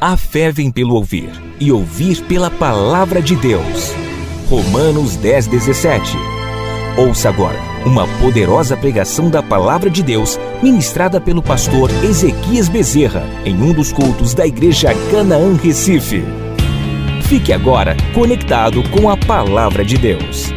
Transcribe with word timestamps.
A 0.00 0.16
fé 0.16 0.52
vem 0.52 0.70
pelo 0.70 0.94
ouvir, 0.94 1.30
e 1.58 1.72
ouvir 1.72 2.22
pela 2.24 2.50
palavra 2.50 3.22
de 3.22 3.34
Deus. 3.36 3.92
Romanos 4.50 5.16
10, 5.16 5.46
17. 5.46 6.16
Ouça 6.98 7.30
agora 7.30 7.74
uma 7.86 8.06
poderosa 8.18 8.76
pregação 8.76 9.28
da 9.28 9.42
palavra 9.42 9.90
de 9.90 10.02
Deus, 10.02 10.38
ministrada 10.62 11.20
pelo 11.20 11.42
pastor 11.42 11.90
Ezequias 12.02 12.68
Bezerra, 12.68 13.22
em 13.44 13.54
um 13.62 13.72
dos 13.72 13.92
cultos 13.92 14.34
da 14.34 14.46
Igreja 14.46 14.90
Canaã 15.10 15.54
Recife. 15.54 16.43
Fique 17.36 17.52
agora 17.52 17.96
conectado 18.14 18.80
com 18.92 19.10
a 19.10 19.16
palavra 19.16 19.84
de 19.84 19.98
Deus. 19.98 20.50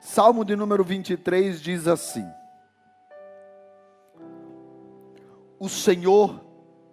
Salmo 0.00 0.44
de 0.44 0.56
número 0.56 0.82
23 0.82 1.62
diz 1.62 1.86
assim: 1.86 2.28
O 5.60 5.68
Senhor 5.68 6.44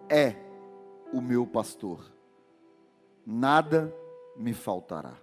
é 0.08 0.36
o 1.12 1.20
meu 1.20 1.48
pastor, 1.48 2.05
nada 3.26 3.91
me 4.38 4.53
faltará. 4.53 5.16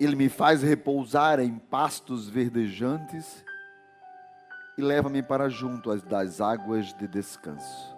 Ele 0.00 0.16
me 0.16 0.30
faz 0.30 0.62
repousar 0.62 1.40
em 1.40 1.58
pastos 1.58 2.26
verdejantes 2.26 3.44
e 4.78 4.80
leva-me 4.80 5.22
para 5.22 5.50
junto 5.50 5.94
das 6.06 6.40
águas 6.40 6.94
de 6.94 7.06
descanso. 7.06 7.97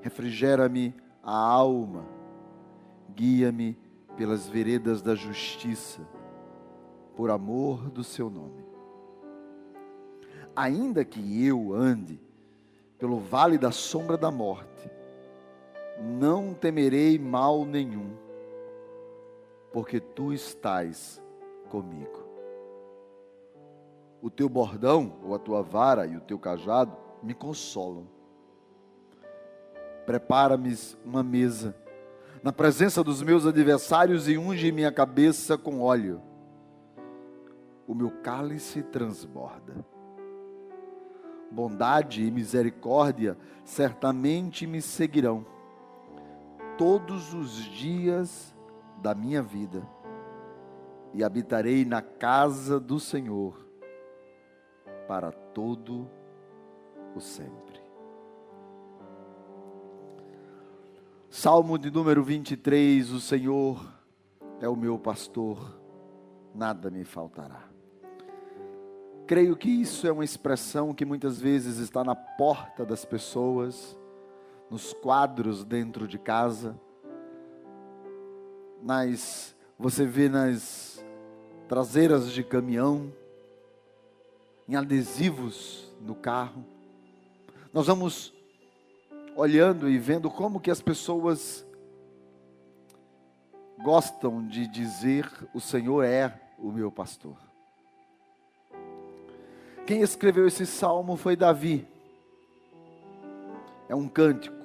Refrigera-me 0.00 0.94
a 1.22 1.36
alma, 1.36 2.06
guia-me 3.14 3.78
pelas 4.16 4.48
veredas 4.48 5.02
da 5.02 5.14
justiça, 5.14 6.00
por 7.16 7.30
amor 7.30 7.90
do 7.90 8.02
seu 8.02 8.30
nome 8.30 8.70
ainda 10.54 11.04
que 11.04 11.46
eu 11.46 11.72
ande 11.72 12.20
pelo 12.98 13.18
vale 13.18 13.56
da 13.56 13.70
sombra 13.70 14.16
da 14.16 14.30
morte, 14.30 14.90
não 15.98 16.52
temerei 16.52 17.18
mal 17.18 17.64
nenhum, 17.64 18.10
porque 19.72 19.98
tu 19.98 20.34
estás 20.34 21.22
comigo. 21.70 22.28
O 24.20 24.28
teu 24.28 24.50
bordão, 24.50 25.16
ou 25.24 25.34
a 25.34 25.38
tua 25.38 25.62
vara 25.62 26.06
e 26.06 26.14
o 26.14 26.20
teu 26.20 26.38
cajado 26.38 26.94
me 27.22 27.32
consolam. 27.32 28.06
Prepara-me 30.10 30.76
uma 31.04 31.22
mesa 31.22 31.72
na 32.42 32.52
presença 32.52 33.04
dos 33.04 33.22
meus 33.22 33.46
adversários 33.46 34.26
e 34.28 34.36
unge 34.36 34.72
minha 34.72 34.90
cabeça 34.90 35.56
com 35.56 35.80
óleo. 35.80 36.20
O 37.86 37.94
meu 37.94 38.10
cálice 38.10 38.82
transborda 38.82 39.86
bondade 41.48 42.26
e 42.26 42.30
misericórdia 42.32 43.38
certamente 43.64 44.66
me 44.66 44.82
seguirão 44.82 45.46
todos 46.76 47.32
os 47.32 47.52
dias 47.52 48.52
da 49.00 49.14
minha 49.14 49.42
vida 49.44 49.80
e 51.14 51.22
habitarei 51.22 51.84
na 51.84 52.02
casa 52.02 52.80
do 52.80 52.98
Senhor 52.98 53.64
para 55.06 55.30
todo 55.30 56.10
o 57.14 57.20
sempre. 57.20 57.79
Salmo 61.32 61.78
de 61.78 61.92
número 61.92 62.24
23: 62.24 63.12
O 63.12 63.20
Senhor 63.20 63.80
é 64.60 64.68
o 64.68 64.74
meu 64.74 64.98
pastor, 64.98 65.80
nada 66.52 66.90
me 66.90 67.04
faltará. 67.04 67.68
Creio 69.28 69.56
que 69.56 69.70
isso 69.70 70.08
é 70.08 70.12
uma 70.12 70.24
expressão 70.24 70.92
que 70.92 71.04
muitas 71.04 71.40
vezes 71.40 71.78
está 71.78 72.02
na 72.02 72.16
porta 72.16 72.84
das 72.84 73.04
pessoas, 73.04 73.96
nos 74.68 74.92
quadros 74.92 75.64
dentro 75.64 76.08
de 76.08 76.18
casa, 76.18 76.76
nas 78.82 79.54
você 79.78 80.04
vê 80.04 80.28
nas 80.28 81.02
traseiras 81.68 82.32
de 82.32 82.42
caminhão, 82.42 83.12
em 84.68 84.74
adesivos 84.74 85.94
no 86.00 86.16
carro. 86.16 86.66
Nós 87.72 87.86
vamos 87.86 88.34
olhando 89.36 89.88
e 89.88 89.98
vendo 89.98 90.30
como 90.30 90.60
que 90.60 90.70
as 90.70 90.80
pessoas 90.80 91.66
gostam 93.82 94.46
de 94.46 94.66
dizer: 94.66 95.30
"O 95.54 95.60
Senhor 95.60 96.02
é 96.04 96.40
o 96.58 96.70
meu 96.70 96.90
pastor". 96.90 97.36
Quem 99.86 100.02
escreveu 100.02 100.46
esse 100.46 100.66
salmo 100.66 101.16
foi 101.16 101.34
Davi. 101.34 101.86
É 103.88 103.94
um 103.94 104.08
cântico. 104.08 104.60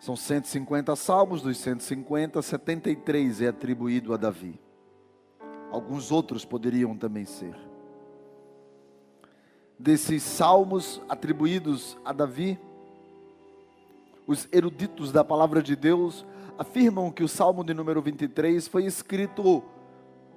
São 0.00 0.16
150 0.16 0.94
salmos, 0.96 1.42
dos 1.42 1.58
150, 1.58 2.40
73 2.40 3.42
é 3.42 3.48
atribuído 3.48 4.14
a 4.14 4.16
Davi. 4.16 4.58
Alguns 5.70 6.10
outros 6.10 6.44
poderiam 6.44 6.96
também 6.96 7.24
ser. 7.24 7.67
Desses 9.78 10.22
salmos 10.22 11.00
atribuídos 11.08 11.96
a 12.04 12.12
Davi, 12.12 12.58
os 14.26 14.48
eruditos 14.52 15.12
da 15.12 15.24
palavra 15.24 15.62
de 15.62 15.76
Deus 15.76 16.26
afirmam 16.58 17.10
que 17.12 17.22
o 17.22 17.28
salmo 17.28 17.62
de 17.62 17.72
número 17.72 18.02
23 18.02 18.66
foi 18.66 18.84
escrito 18.84 19.62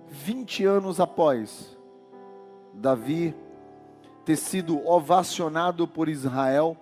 20 0.07 0.63
anos 0.65 0.99
após 0.99 1.75
Davi 2.73 3.35
ter 4.23 4.35
sido 4.35 4.85
ovacionado 4.87 5.87
por 5.87 6.07
Israel 6.07 6.77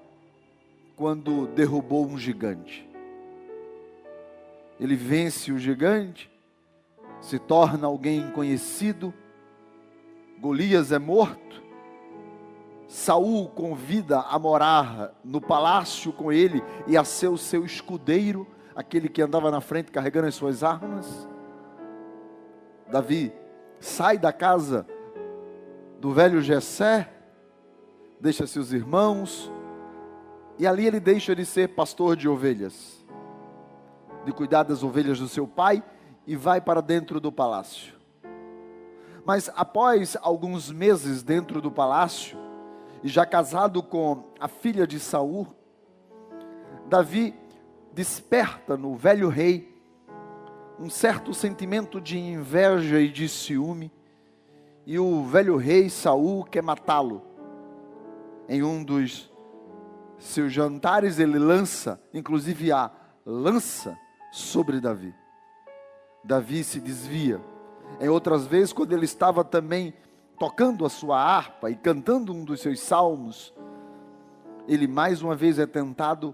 quando 0.96 1.48
derrubou 1.48 2.06
um 2.06 2.18
gigante. 2.18 2.88
Ele 4.80 4.96
vence 4.96 5.52
o 5.52 5.58
gigante, 5.58 6.30
se 7.22 7.40
torna 7.40 7.88
alguém 7.88 8.30
conhecido, 8.32 9.14
Golias 10.40 10.92
é 10.92 11.00
morto, 11.00 11.62
Saul 12.90 13.48
convida 13.50 14.20
a 14.20 14.40
morar 14.40 15.14
no 15.24 15.40
palácio 15.40 16.12
com 16.12 16.32
ele 16.32 16.64
e 16.88 16.98
a 16.98 17.04
ser 17.04 17.28
o 17.28 17.38
seu 17.38 17.64
escudeiro, 17.64 18.48
aquele 18.76 19.08
que 19.08 19.22
andava 19.22 19.52
na 19.52 19.62
frente 19.62 19.92
carregando 19.92 20.28
as 20.28 20.34
suas 20.34 20.64
armas. 20.64 21.30
Davi 22.92 23.32
sai 23.80 24.18
da 24.18 24.34
casa 24.34 24.88
do 26.00 26.12
velho 26.12 26.42
Jessé, 26.42 27.08
deixa 28.20 28.48
seus 28.48 28.72
irmãos, 28.72 29.52
e 30.58 30.66
ali 30.66 30.88
ele 30.88 31.00
deixa 31.00 31.36
de 31.36 31.46
ser 31.46 31.68
pastor 31.76 32.16
de 32.16 32.28
ovelhas, 32.28 33.06
de 34.26 34.32
cuidar 34.32 34.64
das 34.64 34.82
ovelhas 34.82 35.20
do 35.20 35.28
seu 35.28 35.48
pai, 35.48 35.84
e 36.26 36.36
vai 36.36 36.60
para 36.60 36.82
dentro 36.82 37.20
do 37.20 37.32
palácio. 37.32 37.94
Mas 39.24 39.48
após 39.56 40.18
alguns 40.24 40.72
meses 40.72 41.22
dentro 41.22 41.62
do 41.62 41.70
palácio, 41.70 42.49
e 43.04 43.08
já 43.08 43.26
casado 43.26 43.82
com 43.82 44.24
a 44.40 44.48
filha 44.48 44.86
de 44.86 45.00
Saul, 45.00 45.48
Davi 46.88 47.36
desperta 47.94 48.76
no 48.78 48.96
velho 48.96 49.30
rei 49.30 49.70
um 50.80 50.90
certo 50.90 51.34
sentimento 51.34 52.00
de 52.00 52.18
inveja 52.18 53.02
e 53.02 53.10
de 53.10 53.28
ciúme, 53.28 53.92
e 54.86 54.98
o 54.98 55.26
velho 55.26 55.58
rei 55.58 55.90
Saul 55.90 56.46
quer 56.46 56.64
matá-lo. 56.64 57.22
Em 58.48 58.64
um 58.64 58.84
dos 58.84 59.32
seus 60.18 60.52
jantares 60.54 61.20
ele 61.20 61.38
lança, 61.38 62.02
inclusive 62.14 62.72
a 62.72 62.92
lança 63.26 63.98
sobre 64.32 64.80
Davi. 64.80 65.14
Davi 66.24 66.64
se 66.64 66.80
desvia. 66.80 67.42
Em 68.00 68.08
outras 68.08 68.46
vezes, 68.46 68.72
quando 68.72 68.94
ele 68.94 69.06
estava 69.06 69.44
também 69.44 69.94
tocando 70.40 70.86
a 70.86 70.90
sua 70.90 71.22
harpa 71.22 71.70
e 71.70 71.76
cantando 71.76 72.34
um 72.34 72.44
dos 72.44 72.62
seus 72.62 72.80
salmos, 72.80 73.54
ele 74.68 74.88
mais 74.88 75.22
uma 75.22 75.36
vez 75.36 75.60
é 75.60 75.66
tentado 75.66 76.34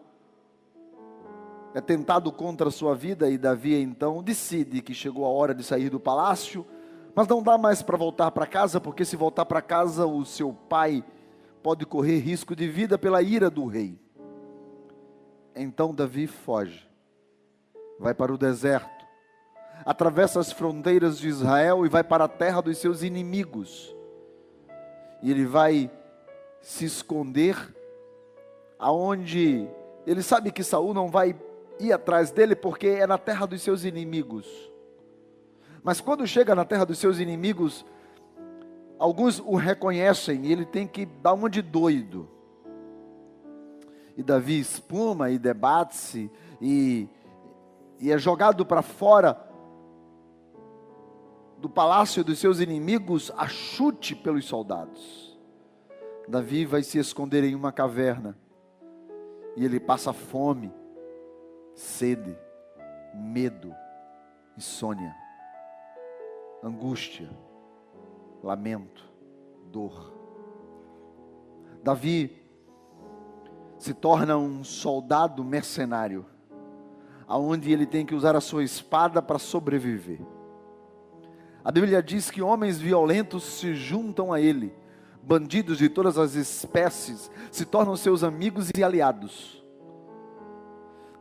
é 1.73 1.81
tentado 1.81 2.31
contra 2.31 2.69
a 2.69 2.71
sua 2.71 2.95
vida 2.95 3.29
e 3.29 3.37
Davi 3.37 3.75
então 3.75 4.23
decide 4.23 4.81
que 4.81 4.93
chegou 4.93 5.25
a 5.25 5.29
hora 5.29 5.53
de 5.53 5.61
sair 5.61 5.89
do 5.89 5.99
palácio 5.99 6.65
mas 7.15 7.29
não 7.29 7.41
dá 7.41 7.57
mais 7.57 7.81
para 7.81 7.95
voltar 7.95 8.29
para 8.31 8.45
casa, 8.45 8.81
porque 8.81 9.05
se 9.05 9.15
voltar 9.15 9.45
para 9.45 9.61
casa, 9.61 10.05
o 10.05 10.25
seu 10.25 10.51
pai 10.51 11.01
pode 11.63 11.85
correr 11.85 12.19
risco 12.19 12.53
de 12.53 12.67
vida 12.67 12.97
pela 12.97 13.21
ira 13.21 13.49
do 13.49 13.65
rei. 13.65 13.97
Então 15.55 15.95
Davi 15.95 16.27
foge, 16.27 16.85
vai 17.97 18.13
para 18.13 18.33
o 18.33 18.37
deserto, 18.37 19.05
atravessa 19.85 20.41
as 20.41 20.51
fronteiras 20.51 21.17
de 21.17 21.29
Israel 21.29 21.85
e 21.85 21.89
vai 21.89 22.03
para 22.03 22.25
a 22.25 22.27
terra 22.27 22.59
dos 22.59 22.77
seus 22.79 23.01
inimigos. 23.01 23.94
E 25.25 25.31
ele 25.31 25.43
vai 25.43 25.89
se 26.61 26.85
esconder 26.85 27.57
aonde 28.77 29.67
Ele 30.05 30.21
sabe 30.21 30.51
que 30.51 30.63
Saul 30.63 30.93
não 30.93 31.09
vai 31.09 31.35
ir 31.79 31.91
atrás 31.91 32.29
dele 32.29 32.55
porque 32.55 32.85
é 32.85 33.07
na 33.07 33.17
terra 33.17 33.47
dos 33.47 33.63
seus 33.63 33.83
inimigos. 33.83 34.45
Mas 35.81 35.99
quando 35.99 36.27
chega 36.27 36.53
na 36.53 36.63
terra 36.63 36.85
dos 36.85 36.99
seus 36.99 37.17
inimigos, 37.17 37.83
alguns 38.99 39.39
o 39.39 39.55
reconhecem 39.55 40.45
e 40.45 40.51
ele 40.51 40.63
tem 40.63 40.85
que 40.85 41.07
dar 41.07 41.33
uma 41.33 41.49
de 41.49 41.63
doido. 41.63 42.29
E 44.15 44.21
Davi 44.21 44.59
espuma 44.59 45.31
e 45.31 45.39
debate-se 45.39 46.29
e, 46.61 47.09
e 47.99 48.11
é 48.11 48.17
jogado 48.19 48.63
para 48.63 48.83
fora 48.83 49.33
do 51.65 51.69
palácio 51.69 52.23
dos 52.23 52.37
seus 52.37 52.59
inimigos 52.59 53.31
a 53.35 53.47
chute 53.47 54.15
pelos 54.15 54.45
soldados. 54.45 55.35
Davi 56.27 56.63
vai 56.63 56.83
se 56.83 56.99
esconder 56.99 57.43
em 57.43 57.55
uma 57.55 57.71
caverna 57.71 58.37
e 59.55 59.65
ele 59.65 59.79
passa 59.79 60.13
fome, 60.13 60.71
sede, 61.73 62.37
medo, 63.15 63.73
insônia, 64.55 65.15
angústia, 66.63 67.31
lamento, 68.43 69.03
dor. 69.71 70.13
Davi 71.81 72.47
se 73.79 73.91
torna 73.91 74.37
um 74.37 74.63
soldado 74.63 75.43
mercenário, 75.43 76.27
aonde 77.27 77.71
ele 77.71 77.87
tem 77.87 78.05
que 78.05 78.13
usar 78.13 78.35
a 78.35 78.41
sua 78.41 78.63
espada 78.63 79.19
para 79.19 79.39
sobreviver. 79.39 80.34
A 81.65 81.71
Bíblia 81.71 82.01
diz 82.01 82.31
que 82.31 82.41
homens 82.41 82.79
violentos 82.79 83.43
se 83.43 83.73
juntam 83.73 84.31
a 84.31 84.39
ele 84.39 84.71
bandidos 85.25 85.79
de 85.79 85.89
todas 85.89 86.17
as 86.17 86.35
espécies 86.35 87.31
se 87.51 87.65
tornam 87.65 87.95
seus 87.97 88.23
amigos 88.23 88.69
e 88.77 88.83
aliados. 88.83 89.63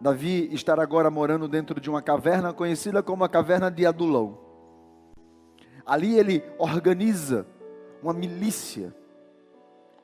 Davi 0.01 0.51
estará 0.53 0.83
agora 0.83 1.11
morando 1.11 1.49
dentro 1.49 1.81
de 1.81 1.89
uma 1.89 2.03
caverna 2.03 2.53
conhecida 2.53 3.03
como 3.03 3.25
a 3.25 3.29
caverna 3.29 3.71
de 3.71 3.87
Adulão. 3.87 4.39
Ali 5.87 6.19
ele 6.19 6.45
organiza 6.59 7.47
uma 8.03 8.13
milícia, 8.13 8.95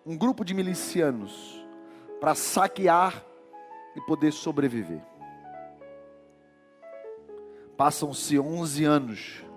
um 0.07 0.17
grupo 0.17 0.43
de 0.43 0.55
milicianos, 0.55 1.63
para 2.19 2.35
saquear 2.35 3.23
e 3.95 4.01
poder 4.03 4.33
sobreviver. 4.33 5.03
Passam-se 7.77 8.39
11 8.39 8.85
anos. 8.85 9.50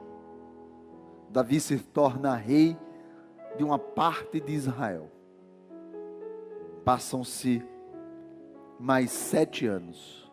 Davi 1.34 1.60
se 1.60 1.80
torna 1.80 2.36
rei 2.36 2.78
de 3.58 3.64
uma 3.64 3.80
parte 3.80 4.40
de 4.40 4.54
Israel. 4.54 5.10
Passam-se 6.86 7.66
mais 8.80 9.10
sete 9.10 9.66
anos. 9.66 10.32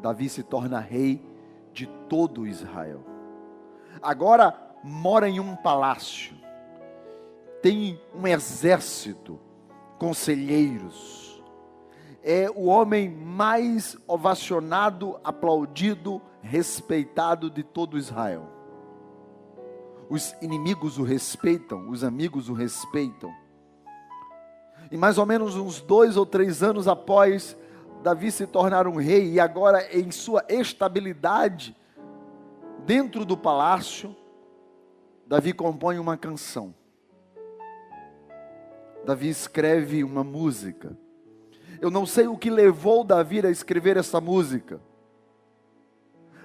Davi 0.00 0.30
se 0.30 0.42
torna 0.42 0.80
rei 0.80 1.22
de 1.70 1.86
todo 2.08 2.46
Israel. 2.46 3.04
Agora 4.00 4.58
mora 4.82 5.28
em 5.28 5.38
um 5.38 5.54
palácio, 5.54 6.34
tem 7.60 8.00
um 8.14 8.26
exército, 8.26 9.38
conselheiros. 9.98 11.44
É 12.22 12.48
o 12.48 12.68
homem 12.68 13.10
mais 13.10 13.98
ovacionado, 14.06 15.20
aplaudido, 15.22 16.22
respeitado 16.40 17.50
de 17.50 17.62
todo 17.62 17.98
Israel 17.98 18.55
os 20.08 20.34
inimigos 20.40 20.98
o 20.98 21.02
respeitam, 21.02 21.88
os 21.88 22.04
amigos 22.04 22.48
o 22.48 22.52
respeitam. 22.52 23.34
E 24.90 24.96
mais 24.96 25.18
ou 25.18 25.26
menos 25.26 25.56
uns 25.56 25.80
dois 25.80 26.16
ou 26.16 26.24
três 26.24 26.62
anos 26.62 26.86
após 26.86 27.56
Davi 28.02 28.30
se 28.30 28.46
tornar 28.46 28.86
um 28.86 28.96
rei, 28.96 29.32
e 29.32 29.40
agora 29.40 29.96
em 29.96 30.10
sua 30.12 30.44
estabilidade 30.48 31.76
dentro 32.84 33.24
do 33.24 33.36
palácio, 33.36 34.14
Davi 35.26 35.52
compõe 35.52 35.98
uma 35.98 36.16
canção. 36.16 36.72
Davi 39.04 39.28
escreve 39.28 40.04
uma 40.04 40.22
música. 40.22 40.96
Eu 41.80 41.90
não 41.90 42.06
sei 42.06 42.28
o 42.28 42.36
que 42.38 42.48
levou 42.48 43.02
Davi 43.02 43.44
a 43.44 43.50
escrever 43.50 43.96
essa 43.96 44.20
música, 44.20 44.80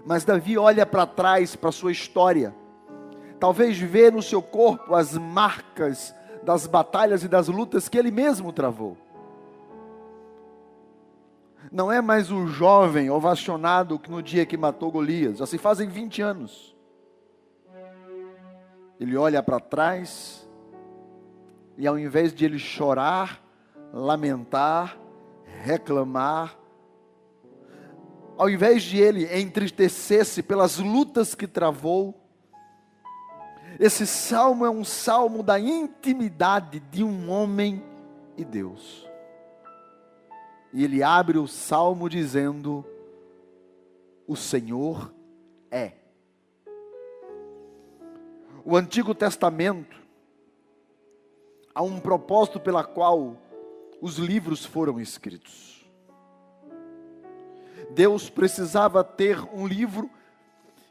mas 0.03 0.25
Davi 0.25 0.57
olha 0.57 0.85
para 0.85 1.05
trás, 1.05 1.55
para 1.55 1.71
sua 1.71 1.91
história, 1.91 2.55
talvez 3.41 3.75
vê 3.79 4.11
no 4.11 4.21
seu 4.21 4.39
corpo 4.39 4.93
as 4.93 5.17
marcas 5.17 6.13
das 6.43 6.67
batalhas 6.67 7.23
e 7.23 7.27
das 7.27 7.47
lutas 7.47 7.89
que 7.89 7.97
ele 7.97 8.11
mesmo 8.11 8.53
travou. 8.53 8.95
Não 11.71 11.91
é 11.91 12.01
mais 12.01 12.31
o 12.31 12.45
jovem 12.45 13.09
ovacionado 13.09 13.97
que 13.97 14.11
no 14.11 14.21
dia 14.21 14.45
que 14.45 14.55
matou 14.55 14.91
Golias, 14.91 15.39
já 15.39 15.47
se 15.47 15.57
fazem 15.57 15.89
20 15.89 16.21
anos. 16.21 16.75
Ele 18.99 19.17
olha 19.17 19.41
para 19.41 19.59
trás 19.59 20.47
e 21.79 21.87
ao 21.87 21.97
invés 21.97 22.31
de 22.35 22.45
ele 22.45 22.59
chorar, 22.59 23.43
lamentar, 23.91 24.95
reclamar, 25.63 26.55
ao 28.37 28.47
invés 28.47 28.83
de 28.83 28.99
ele 28.99 29.25
entristecer-se 29.35 30.43
pelas 30.43 30.77
lutas 30.77 31.33
que 31.33 31.47
travou, 31.47 32.20
esse 33.79 34.05
salmo 34.05 34.65
é 34.65 34.69
um 34.69 34.83
salmo 34.83 35.41
da 35.41 35.59
intimidade 35.59 36.79
de 36.79 37.03
um 37.03 37.29
homem 37.29 37.83
e 38.37 38.43
Deus. 38.43 39.07
E 40.73 40.83
ele 40.83 41.03
abre 41.03 41.37
o 41.37 41.47
salmo 41.47 42.09
dizendo: 42.09 42.85
O 44.27 44.35
Senhor 44.35 45.13
é. 45.69 45.93
O 48.63 48.77
Antigo 48.77 49.15
Testamento 49.15 49.99
há 51.73 51.81
um 51.81 51.99
propósito 51.99 52.59
pela 52.59 52.83
qual 52.83 53.37
os 54.01 54.17
livros 54.17 54.65
foram 54.65 54.99
escritos. 54.99 55.81
Deus 57.91 58.29
precisava 58.29 59.03
ter 59.03 59.37
um 59.53 59.67
livro 59.67 60.09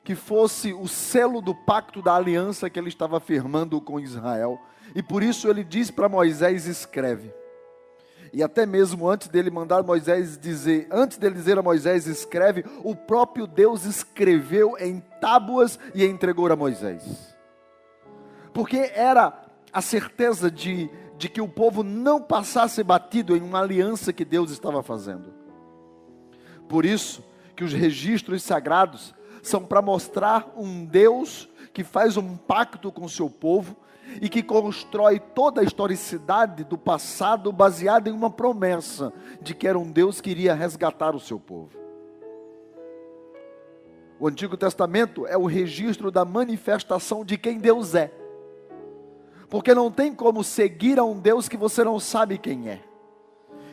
que 0.03 0.15
fosse 0.15 0.73
o 0.73 0.89
selo 0.89 1.41
do 1.41 1.55
pacto 1.55 2.03
da 2.03 2.15
aliança 2.15 2.71
que 2.71 2.79
ele 2.79 2.89
estava 2.89 3.21
firmando 3.21 3.81
com 3.81 4.01
Israel. 4.01 4.61
E 4.95 5.03
por 5.03 5.23
isso 5.23 5.49
ele 5.49 5.63
diz 5.63 5.91
para 5.91 6.09
Moisés: 6.09 6.67
escreve. 6.67 7.33
E 8.33 8.43
até 8.43 8.65
mesmo 8.65 9.09
antes 9.09 9.29
dele 9.29 9.51
mandar 9.51 9.83
Moisés 9.83 10.39
dizer, 10.39 10.87
antes 10.91 11.19
dele 11.19 11.35
dizer 11.35 11.59
a 11.59 11.63
Moisés 11.63 12.07
escreve, 12.07 12.65
o 12.85 12.95
próprio 12.95 13.47
Deus 13.47 13.85
escreveu 13.85 14.77
em 14.79 15.01
tábuas 15.21 15.79
e 15.95 16.05
entregou 16.05 16.51
a 16.51 16.57
Moisés. 16.57 17.35
Porque 18.53 18.93
era 18.95 19.37
a 19.73 19.83
certeza 19.83 20.51
de, 20.51 20.89
de 21.19 21.29
que 21.29 21.41
o 21.41 21.49
povo 21.49 21.83
não 21.83 22.23
passasse 22.23 22.83
batido 22.85 23.37
em 23.37 23.43
uma 23.43 23.61
aliança 23.61 24.13
que 24.13 24.25
Deus 24.25 24.53
estava 24.53 24.83
fazendo. 24.83 25.33
Por 26.69 26.85
isso 26.85 27.25
que 27.57 27.65
os 27.65 27.73
registros 27.73 28.45
sagrados 28.45 29.13
são 29.43 29.65
para 29.65 29.83
mostrar 29.83 30.53
um 30.57 30.85
Deus 30.85 31.49
que 31.73 31.85
faz 31.85 32.17
um 32.17 32.37
pacto 32.37 32.91
com 32.91 33.05
o 33.05 33.09
seu 33.09 33.31
povo 33.31 33.77
e 34.21 34.29
que 34.29 34.43
constrói 34.43 35.21
toda 35.21 35.61
a 35.61 35.65
historicidade 35.65 36.65
do 36.65 36.77
passado 36.77 37.53
baseada 37.53 38.09
em 38.09 38.13
uma 38.13 38.31
promessa 38.31 39.13
de 39.41 39.55
que 39.55 39.69
era 39.69 39.79
um 39.79 39.91
Deus 39.91 40.21
que 40.21 40.31
iria 40.31 40.55
resgatar 40.55 41.15
o 41.15 41.21
seu 41.21 41.39
povo. 41.39 41.79
O 44.19 44.29
Antigo 44.29 44.57
Testamento 44.57 45.27
é 45.27 45.37
o 45.37 45.47
registro 45.47 46.11
da 46.11 46.25
manifestação 46.25 47.25
de 47.25 47.39
quem 47.39 47.59
Deus 47.59 47.95
é. 47.95 48.13
Porque 49.49 49.75
não 49.75 49.91
tem 49.91 50.15
como 50.15 50.45
seguir 50.45 50.99
a 50.99 51.05
um 51.05 51.19
Deus 51.19 51.49
que 51.49 51.57
você 51.57 51.83
não 51.83 51.99
sabe 51.99 52.37
quem 52.37 52.69
é, 52.69 52.81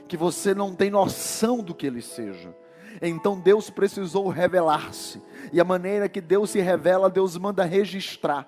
que 0.08 0.16
você 0.16 0.56
não 0.56 0.74
tem 0.74 0.90
noção 0.90 1.58
do 1.58 1.76
que 1.76 1.86
ele 1.86 2.02
seja. 2.02 2.56
Então 3.02 3.40
Deus 3.40 3.70
precisou 3.70 4.28
revelar-se. 4.28 5.22
E 5.52 5.60
a 5.60 5.64
maneira 5.64 6.10
que 6.10 6.22
Deus 6.22 6.50
se 6.50 6.60
revela, 6.60 7.10
Deus 7.10 7.38
manda 7.38 7.64
registrar. 7.64 8.48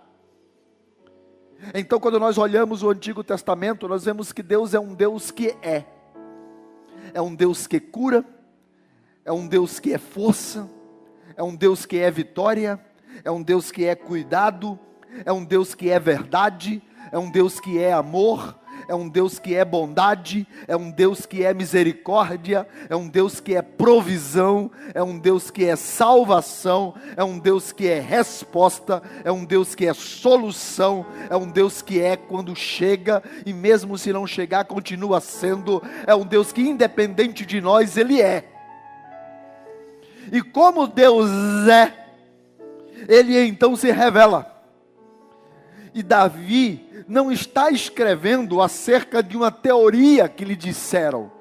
Então, 1.73 1.99
quando 1.99 2.19
nós 2.19 2.37
olhamos 2.37 2.83
o 2.83 2.89
Antigo 2.89 3.23
Testamento, 3.23 3.87
nós 3.87 4.05
vemos 4.05 4.31
que 4.31 4.41
Deus 4.41 4.73
é 4.73 4.79
um 4.79 4.93
Deus 4.93 5.29
que 5.29 5.55
é. 5.61 5.85
É 7.13 7.21
um 7.21 7.35
Deus 7.35 7.67
que 7.67 7.79
cura, 7.79 8.23
é 9.25 9.31
um 9.31 9.47
Deus 9.47 9.79
que 9.79 9.93
é 9.93 9.97
força, 9.97 10.69
é 11.35 11.43
um 11.43 11.55
Deus 11.55 11.85
que 11.85 11.97
é 11.97 12.09
vitória, 12.09 12.79
é 13.23 13.31
um 13.31 13.41
Deus 13.41 13.71
que 13.71 13.85
é 13.85 13.95
cuidado, 13.95 14.79
é 15.25 15.31
um 15.31 15.43
Deus 15.43 15.75
que 15.75 15.89
é 15.89 15.99
verdade, 15.99 16.81
é 17.11 17.17
um 17.17 17.29
Deus 17.29 17.59
que 17.59 17.79
é 17.79 17.91
amor, 17.91 18.58
é 18.89 18.95
um 18.95 19.07
Deus 19.07 19.37
que 19.37 19.53
é 19.53 19.63
bondade, 19.63 20.47
é 20.67 20.75
um 20.75 20.89
Deus 20.89 21.23
que 21.23 21.45
é 21.45 21.53
misericórdia, 21.53 22.67
é 22.89 22.95
um 22.95 23.07
Deus 23.07 23.39
que 23.39 23.55
é 23.55 23.61
provisão, 23.61 24.71
é 24.95 25.03
um 25.03 25.19
Deus 25.19 25.51
que 25.51 25.63
é 25.63 25.75
salvação, 25.75 26.95
é 27.15 27.23
um 27.23 27.37
Deus 27.37 27.71
que 27.71 27.87
é 27.87 27.99
resposta, 27.99 29.03
é 29.23 29.31
um 29.31 29.45
Deus 29.45 29.75
que 29.75 29.85
é 29.85 29.93
solução, 29.93 31.05
é 31.29 31.37
um 31.37 31.51
Deus 31.51 31.83
que 31.83 32.01
é 32.01 32.17
quando 32.17 32.55
chega 32.55 33.21
e 33.45 33.53
mesmo 33.53 33.95
se 33.95 34.11
não 34.11 34.25
chegar 34.25 34.65
continua 34.65 35.21
sendo, 35.21 35.83
é 36.07 36.15
um 36.15 36.25
Deus 36.25 36.51
que 36.51 36.61
independente 36.61 37.45
de 37.45 37.61
nós 37.61 37.95
ele 37.95 38.19
é. 38.19 38.43
E 40.31 40.41
como 40.41 40.87
Deus 40.87 41.29
é, 41.67 41.93
ele 43.07 43.39
então 43.45 43.75
se 43.75 43.91
revela. 43.91 44.51
E 45.93 46.01
Davi 46.01 46.88
não 47.07 47.31
está 47.31 47.71
escrevendo 47.71 48.61
acerca 48.61 49.21
de 49.21 49.37
uma 49.37 49.51
teoria 49.51 50.27
que 50.27 50.45
lhe 50.45 50.55
disseram, 50.55 51.31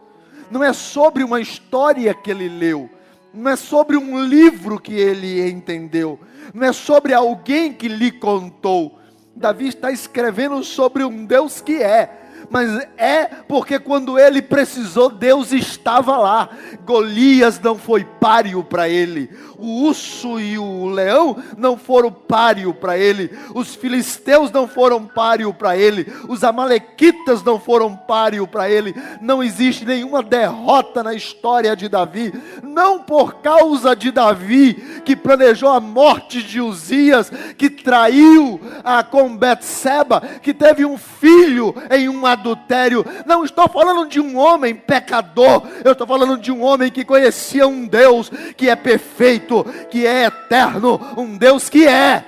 não 0.50 0.62
é 0.62 0.72
sobre 0.72 1.22
uma 1.22 1.40
história 1.40 2.14
que 2.14 2.30
ele 2.30 2.48
leu, 2.48 2.88
não 3.32 3.50
é 3.50 3.56
sobre 3.56 3.96
um 3.96 4.24
livro 4.24 4.80
que 4.80 4.94
ele 4.94 5.48
entendeu, 5.48 6.18
não 6.54 6.66
é 6.66 6.72
sobre 6.72 7.12
alguém 7.12 7.72
que 7.72 7.88
lhe 7.88 8.10
contou. 8.10 8.98
Davi 9.36 9.68
está 9.68 9.92
escrevendo 9.92 10.64
sobre 10.64 11.04
um 11.04 11.24
Deus 11.24 11.60
que 11.60 11.82
é, 11.82 12.27
mas 12.50 12.86
é 12.96 13.26
porque 13.26 13.78
quando 13.78 14.18
ele 14.18 14.40
precisou, 14.40 15.10
Deus 15.10 15.52
estava 15.52 16.16
lá. 16.16 16.48
Golias 16.84 17.60
não 17.60 17.76
foi 17.76 18.04
páreo 18.04 18.64
para 18.64 18.88
ele, 18.88 19.30
o 19.58 19.84
urso 19.84 20.40
e 20.40 20.58
o 20.58 20.86
leão 20.86 21.36
não 21.56 21.76
foram 21.76 22.10
páreo 22.10 22.72
para 22.72 22.96
ele, 22.96 23.30
os 23.54 23.74
filisteus 23.74 24.50
não 24.50 24.66
foram 24.66 25.04
páreo 25.04 25.52
para 25.52 25.76
ele, 25.76 26.10
os 26.28 26.44
amalequitas 26.44 27.42
não 27.42 27.58
foram 27.58 27.94
páreo 27.94 28.46
para 28.46 28.70
ele. 28.70 28.94
Não 29.20 29.42
existe 29.42 29.84
nenhuma 29.84 30.22
derrota 30.22 31.02
na 31.02 31.14
história 31.14 31.74
de 31.76 31.88
Davi, 31.88 32.32
não 32.62 33.00
por 33.02 33.36
causa 33.36 33.94
de 33.94 34.10
Davi 34.10 35.02
que 35.04 35.16
planejou 35.16 35.70
a 35.70 35.80
morte 35.80 36.42
de 36.42 36.60
Uzias, 36.60 37.30
que 37.56 37.68
traiu 37.68 38.60
a 38.84 39.02
com 39.02 39.36
Betseba, 39.36 40.20
que 40.42 40.54
teve 40.54 40.84
um 40.84 40.96
filho 40.96 41.74
em 41.90 42.08
uma 42.08 42.36
adultério. 42.38 43.04
Não 43.26 43.44
estou 43.44 43.68
falando 43.68 44.08
de 44.08 44.20
um 44.20 44.38
homem 44.38 44.74
pecador, 44.74 45.66
eu 45.84 45.92
estou 45.92 46.06
falando 46.06 46.38
de 46.38 46.50
um 46.50 46.62
homem 46.62 46.90
que 46.90 47.04
conhecia 47.04 47.66
um 47.66 47.86
Deus 47.86 48.30
que 48.56 48.68
é 48.68 48.76
perfeito, 48.76 49.64
que 49.90 50.06
é 50.06 50.24
eterno, 50.24 51.00
um 51.16 51.36
Deus 51.36 51.68
que 51.68 51.86
é. 51.86 52.24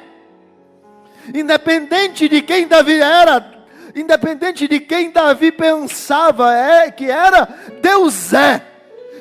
Independente 1.35 2.29
de 2.29 2.43
quem 2.43 2.67
Davi 2.67 3.01
era, 3.01 3.65
independente 3.95 4.67
de 4.67 4.81
quem 4.81 5.11
Davi 5.11 5.53
pensava 5.53 6.55
é 6.55 6.91
que 6.91 7.11
era, 7.11 7.49
Deus 7.81 8.33
é. 8.33 8.67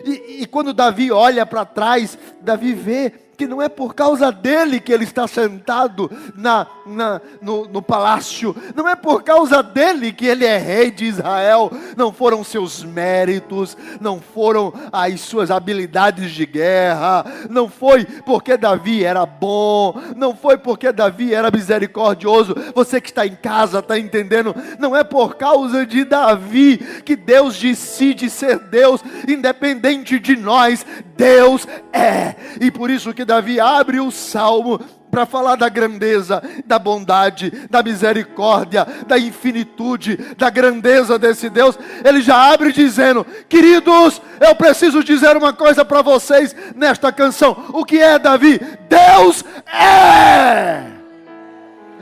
E, 0.05 0.43
e 0.43 0.45
quando 0.45 0.73
Davi 0.73 1.11
olha 1.11 1.45
para 1.45 1.65
trás, 1.65 2.17
Davi 2.41 2.73
vê 2.73 3.13
que 3.39 3.47
não 3.47 3.61
é 3.61 3.69
por 3.69 3.95
causa 3.95 4.33
dele 4.33 4.81
que 4.81 4.91
ele 4.91 5.05
está 5.05 5.25
sentado 5.25 6.11
na, 6.35 6.67
na, 6.85 7.21
no, 7.41 7.65
no 7.69 7.81
palácio, 7.81 8.53
não 8.75 8.85
é 8.85 8.97
por 8.97 9.23
causa 9.23 9.63
dele 9.63 10.11
que 10.11 10.25
ele 10.25 10.43
é 10.43 10.57
rei 10.57 10.91
de 10.91 11.05
Israel, 11.05 11.71
não 11.95 12.11
foram 12.11 12.43
seus 12.43 12.83
méritos, 12.83 13.77
não 14.01 14.19
foram 14.19 14.73
as 14.91 15.21
suas 15.21 15.49
habilidades 15.49 16.31
de 16.31 16.45
guerra, 16.45 17.25
não 17.49 17.69
foi 17.69 18.03
porque 18.03 18.57
Davi 18.57 19.05
era 19.05 19.25
bom, 19.25 19.97
não 20.17 20.35
foi 20.35 20.57
porque 20.57 20.91
Davi 20.91 21.33
era 21.33 21.49
misericordioso. 21.49 22.53
Você 22.75 22.99
que 22.99 23.07
está 23.07 23.25
em 23.25 23.35
casa 23.35 23.79
está 23.79 23.97
entendendo? 23.97 24.53
Não 24.77 24.93
é 24.93 25.01
por 25.05 25.37
causa 25.37 25.85
de 25.85 26.03
Davi 26.03 26.77
que 27.05 27.15
Deus 27.15 27.57
decide 27.57 28.29
ser 28.29 28.59
Deus, 28.59 29.01
independente 29.25 30.19
de 30.19 30.35
nós, 30.35 30.85
Deus 31.15 31.65
é, 31.93 32.35
e 32.59 32.69
por 32.69 32.89
isso 32.89 33.13
que 33.13 33.28
Davi 33.29 33.59
abre 33.59 33.99
o 33.99 34.09
salmo 34.09 34.79
para 35.11 35.23
falar 35.23 35.55
da 35.55 35.69
grandeza, 35.69 36.41
da 36.65 36.79
bondade, 36.79 37.51
da 37.69 37.83
misericórdia, 37.83 38.87
da 39.05 39.19
infinitude, 39.19 40.17
da 40.35 40.49
grandeza 40.49 41.19
desse 41.19 41.47
Deus. 41.47 41.77
Ele 42.03 42.21
já 42.21 42.51
abre 42.51 42.71
dizendo: 42.71 43.23
Queridos, 43.47 44.19
eu 44.41 44.55
preciso 44.55 45.03
dizer 45.03 45.37
uma 45.37 45.53
coisa 45.53 45.85
para 45.85 46.01
vocês 46.01 46.55
nesta 46.75 47.11
canção. 47.11 47.65
O 47.71 47.85
que 47.85 47.99
é 47.99 48.17
Davi? 48.17 48.59
Deus 48.89 49.45
é! 49.71 50.85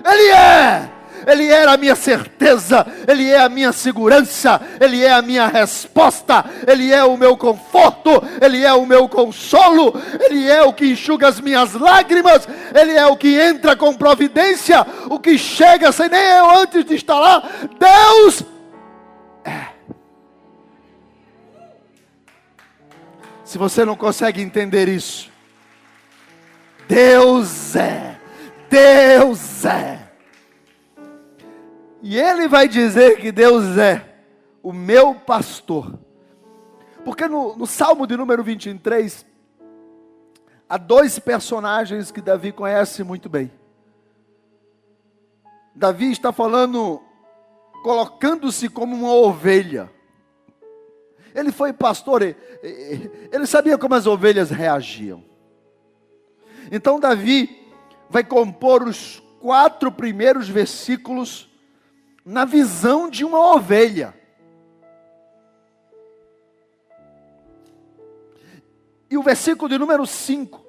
Ele 0.06 0.32
é! 0.32 0.97
Ele 1.28 1.48
é 1.48 1.66
a 1.66 1.76
minha 1.76 1.96
certeza, 1.96 2.88
Ele 3.06 3.30
é 3.30 3.42
a 3.42 3.50
minha 3.50 3.74
segurança, 3.74 4.62
Ele 4.80 5.04
é 5.04 5.12
a 5.12 5.22
minha 5.22 5.46
resposta, 5.46 6.46
Ele 6.66 6.94
é 6.94 7.04
o 7.04 7.18
meu 7.18 7.36
conforto, 7.36 8.12
Ele 8.42 8.64
é 8.64 8.72
o 8.72 8.86
meu 8.86 9.10
consolo, 9.10 9.94
Ele 10.22 10.50
é 10.50 10.64
o 10.64 10.72
que 10.72 10.86
enxuga 10.86 11.28
as 11.28 11.42
minhas 11.42 11.74
lágrimas, 11.74 12.48
Ele 12.74 12.94
é 12.94 13.06
o 13.06 13.18
que 13.18 13.38
entra 13.38 13.76
com 13.76 13.94
providência, 13.94 14.88
o 15.10 15.20
que 15.20 15.38
chega 15.38 15.92
sem 15.92 16.08
nem 16.08 16.22
eu 16.22 16.50
antes 16.60 16.86
de 16.86 16.96
estar 16.96 17.20
lá. 17.20 17.44
Deus 17.78 18.44
é. 19.44 19.68
Se 23.44 23.58
você 23.58 23.84
não 23.84 23.98
consegue 23.98 24.42
entender 24.42 24.88
isso, 24.88 25.30
Deus 26.88 27.76
é, 27.76 28.16
Deus 28.70 29.66
é. 29.66 30.07
E 32.02 32.18
ele 32.18 32.48
vai 32.48 32.68
dizer 32.68 33.20
que 33.20 33.32
Deus 33.32 33.78
é 33.78 34.18
o 34.62 34.72
meu 34.72 35.16
pastor. 35.16 35.98
Porque 37.04 37.28
no, 37.28 37.56
no 37.56 37.66
Salmo 37.66 38.06
de 38.06 38.16
número 38.16 38.44
23, 38.44 39.26
há 40.68 40.78
dois 40.78 41.18
personagens 41.18 42.12
que 42.12 42.22
Davi 42.22 42.52
conhece 42.52 43.04
muito 43.04 43.30
bem. 43.30 43.52
Davi 45.74 46.12
está 46.12 46.32
falando, 46.32 47.02
colocando-se 47.84 48.68
como 48.68 48.96
uma 48.96 49.14
ovelha. 49.14 49.92
Ele 51.34 51.52
foi 51.52 51.72
pastor, 51.72 52.24
ele 52.24 53.46
sabia 53.46 53.78
como 53.78 53.96
as 53.96 54.08
ovelhas 54.08 54.50
reagiam. 54.50 55.24
Então, 56.72 57.00
Davi 57.00 57.72
vai 58.10 58.24
compor 58.24 58.84
os 58.84 59.22
quatro 59.40 59.92
primeiros 59.92 60.50
versículos 60.50 61.47
na 62.28 62.44
visão 62.44 63.10
de 63.10 63.24
uma 63.24 63.54
ovelha. 63.56 64.14
E 69.10 69.18
o 69.18 69.24
versículo 69.24 69.70
de 69.70 69.78
número 69.78 70.06
5, 70.06 70.62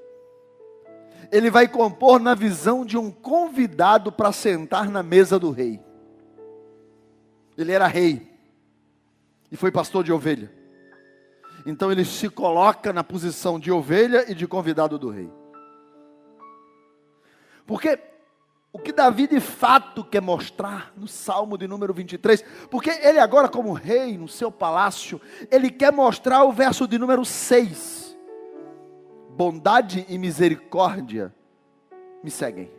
ele 1.33 1.51
vai 1.51 1.67
compor 1.67 2.21
na 2.21 2.33
visão 2.33 2.85
de 2.87 2.97
um 2.97 3.11
convidado 3.11 4.13
para 4.13 4.31
sentar 4.31 4.89
na 4.89 5.03
mesa 5.03 5.37
do 5.37 5.51
rei. 5.51 5.81
Ele 7.57 7.73
era 7.73 7.89
rei 7.89 8.33
e 9.51 9.57
foi 9.57 9.73
pastor 9.73 10.05
de 10.05 10.13
ovelha. 10.13 10.53
Então 11.67 11.91
ele 11.91 12.05
se 12.05 12.29
coloca 12.29 12.93
na 12.93 13.03
posição 13.03 13.59
de 13.59 13.73
ovelha 13.73 14.31
e 14.31 14.35
de 14.35 14.47
convidado 14.47 14.97
do 14.97 15.11
rei. 15.11 15.29
Porque 17.67 17.99
o 18.79 18.81
que 18.81 18.93
Davi 18.93 19.27
de 19.27 19.41
fato 19.41 20.05
quer 20.05 20.23
mostrar 20.23 20.93
no 20.97 21.09
Salmo 21.09 21.59
de 21.59 21.67
número 21.67 21.93
23, 21.93 22.45
porque 22.71 22.91
ele 22.91 23.19
agora 23.19 23.49
como 23.49 23.73
rei 23.73 24.17
no 24.17 24.29
seu 24.29 24.53
palácio, 24.53 25.21
ele 25.51 25.69
quer 25.69 25.93
mostrar 25.93 26.45
o 26.45 26.53
verso 26.53 26.87
de 26.87 26.97
número 26.97 27.25
6. 27.25 28.17
Bondade 29.31 30.07
e 30.09 30.17
misericórdia 30.17 31.35
me 32.23 32.31
seguem. 32.31 32.71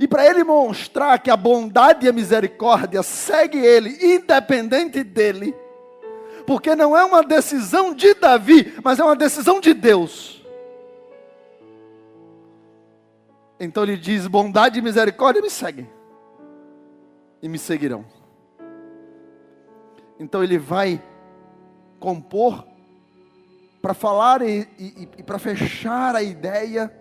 E 0.00 0.08
para 0.08 0.26
ele 0.26 0.42
mostrar 0.42 1.16
que 1.20 1.30
a 1.30 1.36
bondade 1.36 2.04
e 2.04 2.08
a 2.08 2.12
misericórdia 2.12 3.00
segue 3.02 3.58
ele, 3.58 4.14
independente 4.14 5.04
dele, 5.04 5.54
porque 6.44 6.74
não 6.74 6.96
é 6.96 7.04
uma 7.04 7.22
decisão 7.22 7.94
de 7.94 8.12
Davi, 8.14 8.74
mas 8.82 8.98
é 8.98 9.04
uma 9.04 9.16
decisão 9.16 9.60
de 9.60 9.72
Deus. 9.72 10.35
Então 13.58 13.82
ele 13.82 13.96
diz: 13.96 14.26
bondade 14.26 14.78
e 14.78 14.82
misericórdia 14.82 15.42
me 15.42 15.50
seguem 15.50 15.88
e 17.42 17.48
me 17.48 17.58
seguirão. 17.58 18.04
Então 20.18 20.42
ele 20.42 20.58
vai 20.58 21.02
compor 21.98 22.66
para 23.80 23.94
falar 23.94 24.42
e, 24.42 24.68
e, 24.78 25.08
e 25.18 25.22
para 25.22 25.38
fechar 25.38 26.14
a 26.16 26.22
ideia, 26.22 26.92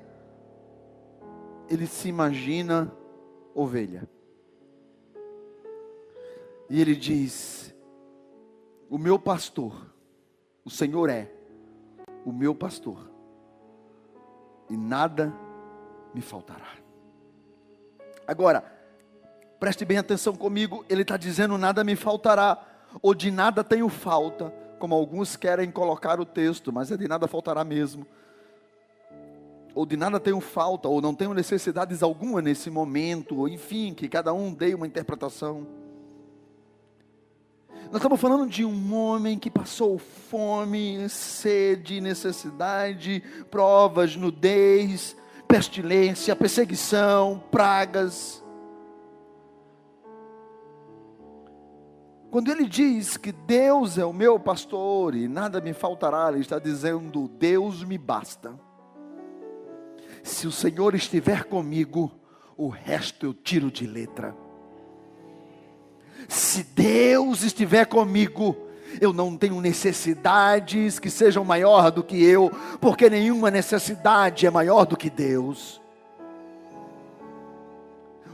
ele 1.69 1.87
se 1.87 2.07
imagina 2.07 2.91
ovelha. 3.53 4.07
E 6.69 6.79
ele 6.79 6.95
diz: 6.95 7.73
O 8.89 8.97
meu 8.97 9.17
pastor, 9.17 9.73
o 10.63 10.69
Senhor 10.69 11.09
é 11.09 11.31
o 12.25 12.31
meu 12.31 12.55
pastor, 12.55 13.09
e 14.69 14.75
nada 14.75 15.33
me 16.15 16.21
faltará. 16.21 16.71
Agora, 18.25 18.75
Preste 19.59 19.85
bem 19.85 19.97
atenção 19.97 20.35
comigo, 20.35 20.85
ele 20.89 21.01
está 21.01 21.17
dizendo: 21.17 21.57
nada 21.57 21.83
me 21.83 21.95
faltará, 21.95 22.63
ou 23.01 23.13
de 23.13 23.31
nada 23.31 23.63
tenho 23.63 23.87
falta, 23.89 24.53
como 24.79 24.93
alguns 24.93 25.35
querem 25.35 25.71
colocar 25.71 26.19
o 26.19 26.25
texto, 26.25 26.71
mas 26.73 26.91
é 26.91 26.97
de 26.97 27.07
nada 27.07 27.27
faltará 27.27 27.63
mesmo. 27.63 28.05
Ou 29.73 29.85
de 29.85 29.97
nada 29.97 30.19
tenho 30.19 30.39
falta, 30.39 30.87
ou 30.87 31.01
não 31.01 31.15
tenho 31.15 31.33
necessidades 31.33 32.03
alguma 32.03 32.41
nesse 32.41 32.69
momento, 32.69 33.39
ou 33.39 33.47
enfim, 33.47 33.93
que 33.93 34.07
cada 34.07 34.33
um 34.33 34.53
dê 34.53 34.73
uma 34.73 34.87
interpretação. 34.87 35.65
Nós 37.85 37.95
estamos 37.95 38.19
falando 38.19 38.49
de 38.49 38.65
um 38.65 38.95
homem 38.95 39.37
que 39.39 39.49
passou 39.49 39.97
fome, 39.97 41.09
sede, 41.09 42.01
necessidade, 42.01 43.21
provas, 43.49 44.15
nudez, 44.15 45.15
pestilência, 45.47 46.35
perseguição, 46.35 47.43
pragas. 47.51 48.43
Quando 52.29 52.51
ele 52.51 52.67
diz 52.67 53.15
que 53.15 53.31
Deus 53.31 53.97
é 53.97 54.03
o 54.03 54.11
meu 54.11 54.37
pastor 54.39 55.15
e 55.15 55.27
nada 55.27 55.61
me 55.61 55.73
faltará, 55.73 56.29
ele 56.29 56.41
está 56.41 56.59
dizendo: 56.59 57.29
Deus 57.29 57.83
me 57.83 57.97
basta. 57.97 58.53
Se 60.21 60.47
o 60.47 60.51
Senhor 60.51 60.95
estiver 60.95 61.45
comigo, 61.45 62.11
o 62.57 62.67
resto 62.67 63.25
eu 63.25 63.33
tiro 63.33 63.71
de 63.71 63.85
letra. 63.85 64.35
Se 66.27 66.63
Deus 66.63 67.43
estiver 67.43 67.85
comigo, 67.85 68.64
eu 68.99 69.11
não 69.11 69.35
tenho 69.35 69.59
necessidades 69.61 70.99
que 70.99 71.09
sejam 71.09 71.43
maior 71.43 71.91
do 71.91 72.03
que 72.03 72.23
eu, 72.23 72.51
porque 72.79 73.09
nenhuma 73.09 73.51
necessidade 73.51 74.45
é 74.45 74.49
maior 74.49 74.85
do 74.85 74.97
que 74.97 75.09
Deus. 75.09 75.81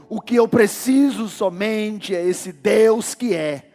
O 0.08 0.20
que 0.20 0.36
eu 0.36 0.46
preciso 0.46 1.28
somente 1.28 2.14
é 2.14 2.22
esse 2.22 2.52
Deus 2.52 3.14
que 3.14 3.34
é 3.34 3.72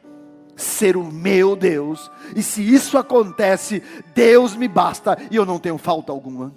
ser 0.55 0.97
o 0.97 1.03
meu 1.03 1.55
Deus. 1.55 2.11
E 2.35 2.43
se 2.43 2.61
isso 2.61 2.97
acontece, 2.97 3.81
Deus 4.13 4.55
me 4.55 4.67
basta 4.67 5.17
e 5.31 5.35
eu 5.35 5.45
não 5.45 5.59
tenho 5.59 5.77
falta 5.77 6.11
alguma. 6.11 6.53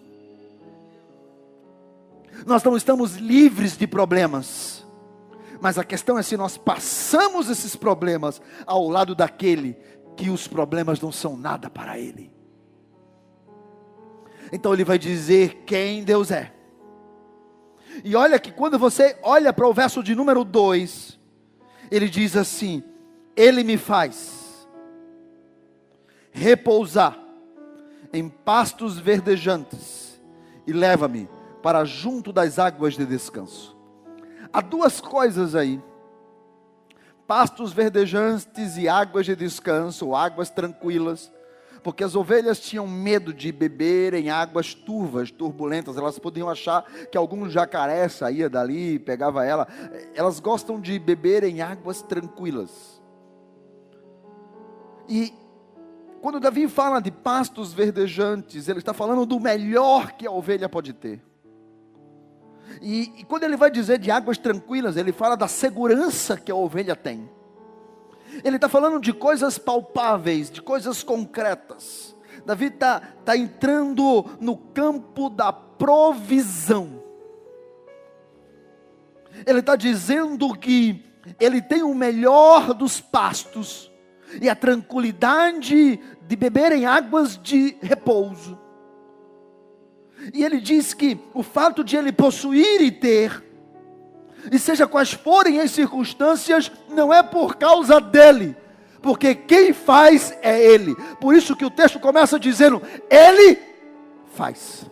Nós 2.46 2.62
não 2.62 2.76
estamos 2.76 3.16
livres 3.16 3.76
de 3.76 3.86
problemas. 3.86 4.84
Mas 5.60 5.76
a 5.78 5.84
questão 5.84 6.18
é 6.18 6.22
se 6.22 6.36
nós 6.36 6.56
passamos 6.56 7.50
esses 7.50 7.76
problemas 7.76 8.40
ao 8.66 8.88
lado 8.88 9.14
daquele 9.14 9.76
que 10.20 10.28
os 10.28 10.46
problemas 10.46 11.00
não 11.00 11.10
são 11.10 11.34
nada 11.34 11.70
para 11.70 11.98
ele. 11.98 12.30
Então 14.52 14.74
ele 14.74 14.84
vai 14.84 14.98
dizer 14.98 15.62
quem 15.64 16.04
Deus 16.04 16.30
é. 16.30 16.52
E 18.04 18.14
olha 18.14 18.38
que 18.38 18.52
quando 18.52 18.78
você 18.78 19.18
olha 19.22 19.50
para 19.50 19.66
o 19.66 19.72
verso 19.72 20.02
de 20.02 20.14
número 20.14 20.44
2, 20.44 21.18
ele 21.90 22.06
diz 22.06 22.36
assim: 22.36 22.84
ele 23.34 23.64
me 23.64 23.78
faz 23.78 24.68
repousar 26.30 27.18
em 28.12 28.28
pastos 28.28 28.98
verdejantes 28.98 30.20
e 30.66 30.72
leva-me 30.72 31.30
para 31.62 31.86
junto 31.86 32.30
das 32.30 32.58
águas 32.58 32.92
de 32.92 33.06
descanso. 33.06 33.74
Há 34.52 34.60
duas 34.60 35.00
coisas 35.00 35.54
aí: 35.54 35.82
pastos 37.30 37.72
verdejantes 37.72 38.76
e 38.76 38.88
águas 38.88 39.24
de 39.24 39.36
descanso, 39.36 40.16
águas 40.16 40.50
tranquilas 40.50 41.30
porque 41.80 42.02
as 42.02 42.16
ovelhas 42.16 42.58
tinham 42.58 42.88
medo 42.88 43.32
de 43.32 43.52
beber 43.52 44.14
em 44.14 44.30
águas 44.30 44.74
turvas, 44.74 45.30
turbulentas, 45.30 45.96
elas 45.96 46.18
podiam 46.18 46.50
achar 46.50 46.82
que 46.82 47.16
algum 47.16 47.48
jacaré 47.48 48.08
saía 48.08 48.50
dali, 48.50 48.98
pegava 48.98 49.46
ela. 49.46 49.66
Elas 50.14 50.40
gostam 50.40 50.80
de 50.80 50.98
beber 50.98 51.44
em 51.44 51.62
águas 51.62 52.02
tranquilas. 52.02 53.00
E 55.08 55.32
quando 56.20 56.40
Davi 56.40 56.68
fala 56.68 57.00
de 57.00 57.12
pastos 57.12 57.72
verdejantes, 57.72 58.68
ele 58.68 58.80
está 58.80 58.92
falando 58.92 59.24
do 59.24 59.38
melhor 59.38 60.12
que 60.12 60.26
a 60.26 60.30
ovelha 60.32 60.68
pode 60.68 60.92
ter. 60.92 61.29
E, 62.80 63.12
e, 63.18 63.24
quando 63.24 63.44
ele 63.44 63.56
vai 63.56 63.70
dizer 63.70 63.98
de 63.98 64.10
águas 64.10 64.38
tranquilas, 64.38 64.96
ele 64.96 65.12
fala 65.12 65.36
da 65.36 65.48
segurança 65.48 66.36
que 66.36 66.50
a 66.50 66.54
ovelha 66.54 66.94
tem. 66.94 67.28
Ele 68.44 68.56
está 68.56 68.68
falando 68.68 69.00
de 69.00 69.12
coisas 69.12 69.58
palpáveis, 69.58 70.50
de 70.50 70.62
coisas 70.62 71.02
concretas. 71.02 72.14
Davi 72.44 72.66
está 72.66 73.00
tá 73.24 73.36
entrando 73.36 74.24
no 74.40 74.56
campo 74.56 75.28
da 75.28 75.52
provisão. 75.52 77.02
Ele 79.46 79.60
está 79.60 79.76
dizendo 79.76 80.54
que 80.56 81.04
ele 81.38 81.60
tem 81.60 81.82
o 81.82 81.94
melhor 81.94 82.74
dos 82.74 83.00
pastos 83.00 83.90
e 84.40 84.48
a 84.48 84.54
tranquilidade 84.54 85.98
de 86.26 86.36
beberem 86.36 86.86
águas 86.86 87.38
de 87.42 87.76
repouso. 87.82 88.58
E 90.32 90.44
ele 90.44 90.60
diz 90.60 90.92
que 90.94 91.18
o 91.32 91.42
fato 91.42 91.82
de 91.82 91.96
ele 91.96 92.12
possuir 92.12 92.80
e 92.80 92.90
ter, 92.90 93.42
e 94.50 94.58
seja 94.58 94.86
quais 94.86 95.12
forem 95.12 95.60
as 95.60 95.70
circunstâncias, 95.70 96.70
não 96.88 97.12
é 97.12 97.22
por 97.22 97.56
causa 97.56 98.00
dele, 98.00 98.56
porque 99.02 99.34
quem 99.34 99.72
faz 99.72 100.36
é 100.42 100.62
ele. 100.62 100.94
Por 101.20 101.34
isso 101.34 101.56
que 101.56 101.64
o 101.64 101.70
texto 101.70 101.98
começa 101.98 102.38
dizendo: 102.38 102.82
Ele 103.08 103.58
faz. 104.34 104.86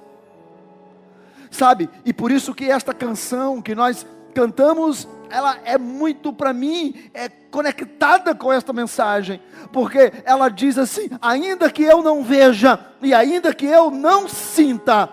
Sabe? 1.51 1.88
E 2.05 2.12
por 2.12 2.31
isso 2.31 2.55
que 2.55 2.71
esta 2.71 2.95
canção 2.95 3.61
que 3.61 3.75
nós 3.75 4.07
cantamos 4.35 5.09
ela 5.31 5.59
é 5.64 5.77
muito 5.77 6.33
para 6.33 6.53
mim 6.53 6.95
é 7.12 7.29
conectada 7.29 8.35
com 8.35 8.53
esta 8.53 8.73
mensagem, 8.73 9.41
porque 9.73 10.12
ela 10.25 10.49
diz 10.49 10.79
assim: 10.79 11.09
ainda 11.21 11.71
que 11.71 11.83
eu 11.83 12.03
não 12.03 12.23
veja 12.23 12.79
e 13.03 13.14
ainda 13.14 13.55
que 13.55 13.67
eu 13.67 13.91
não 13.91 14.29
sinta, 14.29 15.09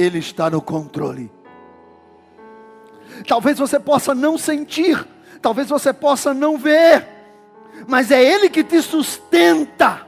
ele 0.00 0.18
está 0.18 0.48
no 0.50 0.60
controle. 0.60 1.30
Talvez 3.26 3.58
você 3.58 3.80
possa 3.80 4.14
não 4.14 4.38
sentir, 4.38 5.06
talvez 5.42 5.68
você 5.68 5.92
possa 5.92 6.32
não 6.32 6.56
ver, 6.56 7.06
mas 7.86 8.10
é 8.10 8.22
ele 8.22 8.48
que 8.48 8.62
te 8.62 8.80
sustenta. 8.80 10.06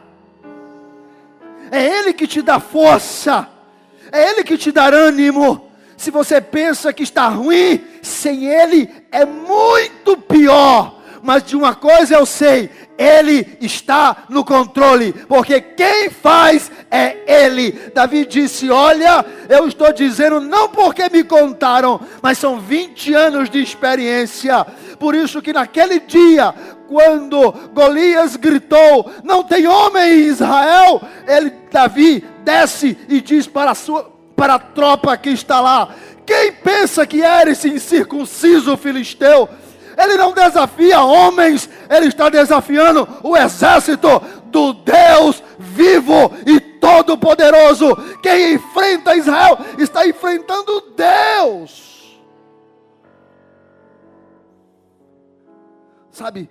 É 1.73 1.85
ele 1.85 2.13
que 2.13 2.27
te 2.27 2.43
dá 2.43 2.59
força, 2.59 3.49
é 4.11 4.31
ele 4.31 4.43
que 4.43 4.59
te 4.59 4.73
dá 4.73 4.87
ânimo 4.87 5.71
se 6.01 6.11
você 6.11 6.41
pensa 6.41 6.95
que 6.95 7.03
está 7.03 7.29
ruim, 7.29 7.85
sem 8.01 8.47
Ele 8.47 8.89
é 9.13 9.27
muito 9.27 10.17
pior. 10.17 10.99
Mas 11.23 11.43
de 11.43 11.55
uma 11.55 11.75
coisa 11.75 12.15
eu 12.15 12.25
sei, 12.25 12.71
Ele 13.01 13.57
está 13.63 14.25
no 14.29 14.45
controle, 14.45 15.15
porque 15.27 15.59
quem 15.59 16.11
faz 16.11 16.71
é 16.91 17.47
Ele. 17.47 17.73
Davi 17.95 18.27
disse: 18.27 18.71
Olha, 18.71 19.25
eu 19.49 19.67
estou 19.67 19.91
dizendo 19.91 20.39
não 20.39 20.69
porque 20.69 21.09
me 21.09 21.25
contaram, 21.25 21.99
mas 22.21 22.37
são 22.37 22.61
20 22.61 23.15
anos 23.15 23.49
de 23.49 23.63
experiência. 23.63 24.67
Por 24.99 25.15
isso 25.15 25.41
que 25.41 25.51
naquele 25.51 25.99
dia, 26.01 26.55
quando 26.87 27.51
Golias 27.73 28.37
gritou: 28.37 29.11
Não 29.25 29.43
tem 29.43 29.67
homem 29.67 30.21
em 30.21 30.27
Israel, 30.27 31.01
ele, 31.27 31.55
Davi, 31.73 32.23
desce 32.45 32.99
e 33.09 33.23
diz 33.23 33.47
para 33.47 33.71
a 33.71 33.75
sua 33.75 34.13
para 34.37 34.55
a 34.55 34.59
tropa 34.59 35.17
que 35.17 35.31
está 35.31 35.59
lá. 35.61 35.95
Quem 36.27 36.53
pensa 36.53 37.07
que 37.07 37.23
era 37.23 37.51
esse 37.51 37.69
incircunciso 37.69 38.77
filisteu? 38.77 39.49
Ele 40.01 40.17
não 40.17 40.33
desafia 40.33 41.03
homens, 41.03 41.69
ele 41.91 42.07
está 42.07 42.31
desafiando 42.31 43.07
o 43.23 43.37
exército 43.37 44.09
do 44.47 44.73
Deus 44.73 45.43
vivo 45.59 46.33
e 46.47 46.59
todo-poderoso. 46.59 47.95
Quem 48.23 48.55
enfrenta 48.55 49.15
Israel 49.15 49.59
está 49.79 50.07
enfrentando 50.07 50.93
Deus. 50.97 52.19
Sabe, 56.11 56.51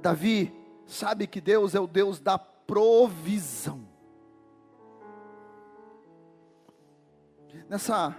Davi 0.00 0.52
sabe 0.86 1.26
que 1.26 1.40
Deus 1.40 1.74
é 1.74 1.80
o 1.80 1.86
Deus 1.86 2.20
da 2.20 2.38
provisão. 2.38 3.88
nessa 7.68 8.16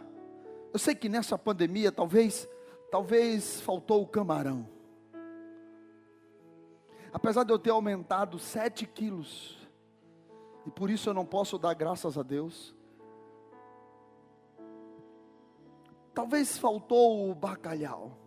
eu 0.73 0.79
sei 0.79 0.95
que 0.95 1.10
nessa 1.10 1.38
pandemia 1.38 1.91
talvez 1.91 2.47
talvez 2.91 3.62
faltou 3.62 4.04
o 4.04 4.08
camarão. 4.08 4.67
Apesar 7.13 7.43
de 7.43 7.51
eu 7.51 7.58
ter 7.58 7.71
aumentado 7.71 8.38
7 8.38 8.86
quilos, 8.86 9.58
e 10.65 10.69
por 10.69 10.89
isso 10.89 11.10
eu 11.10 11.13
não 11.13 11.25
posso 11.25 11.58
dar 11.58 11.73
graças 11.73 12.17
a 12.17 12.23
Deus. 12.23 12.75
Talvez 16.13 16.58
faltou 16.58 17.32
o 17.32 17.34
bacalhau. 17.34 18.17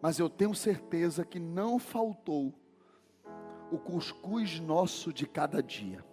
Mas 0.00 0.18
eu 0.18 0.30
tenho 0.30 0.54
certeza 0.54 1.24
que 1.24 1.38
não 1.38 1.78
faltou 1.78 2.54
o 3.70 3.78
cuscuz 3.78 4.58
nosso 4.58 5.12
de 5.12 5.26
cada 5.26 5.62
dia. 5.62 6.04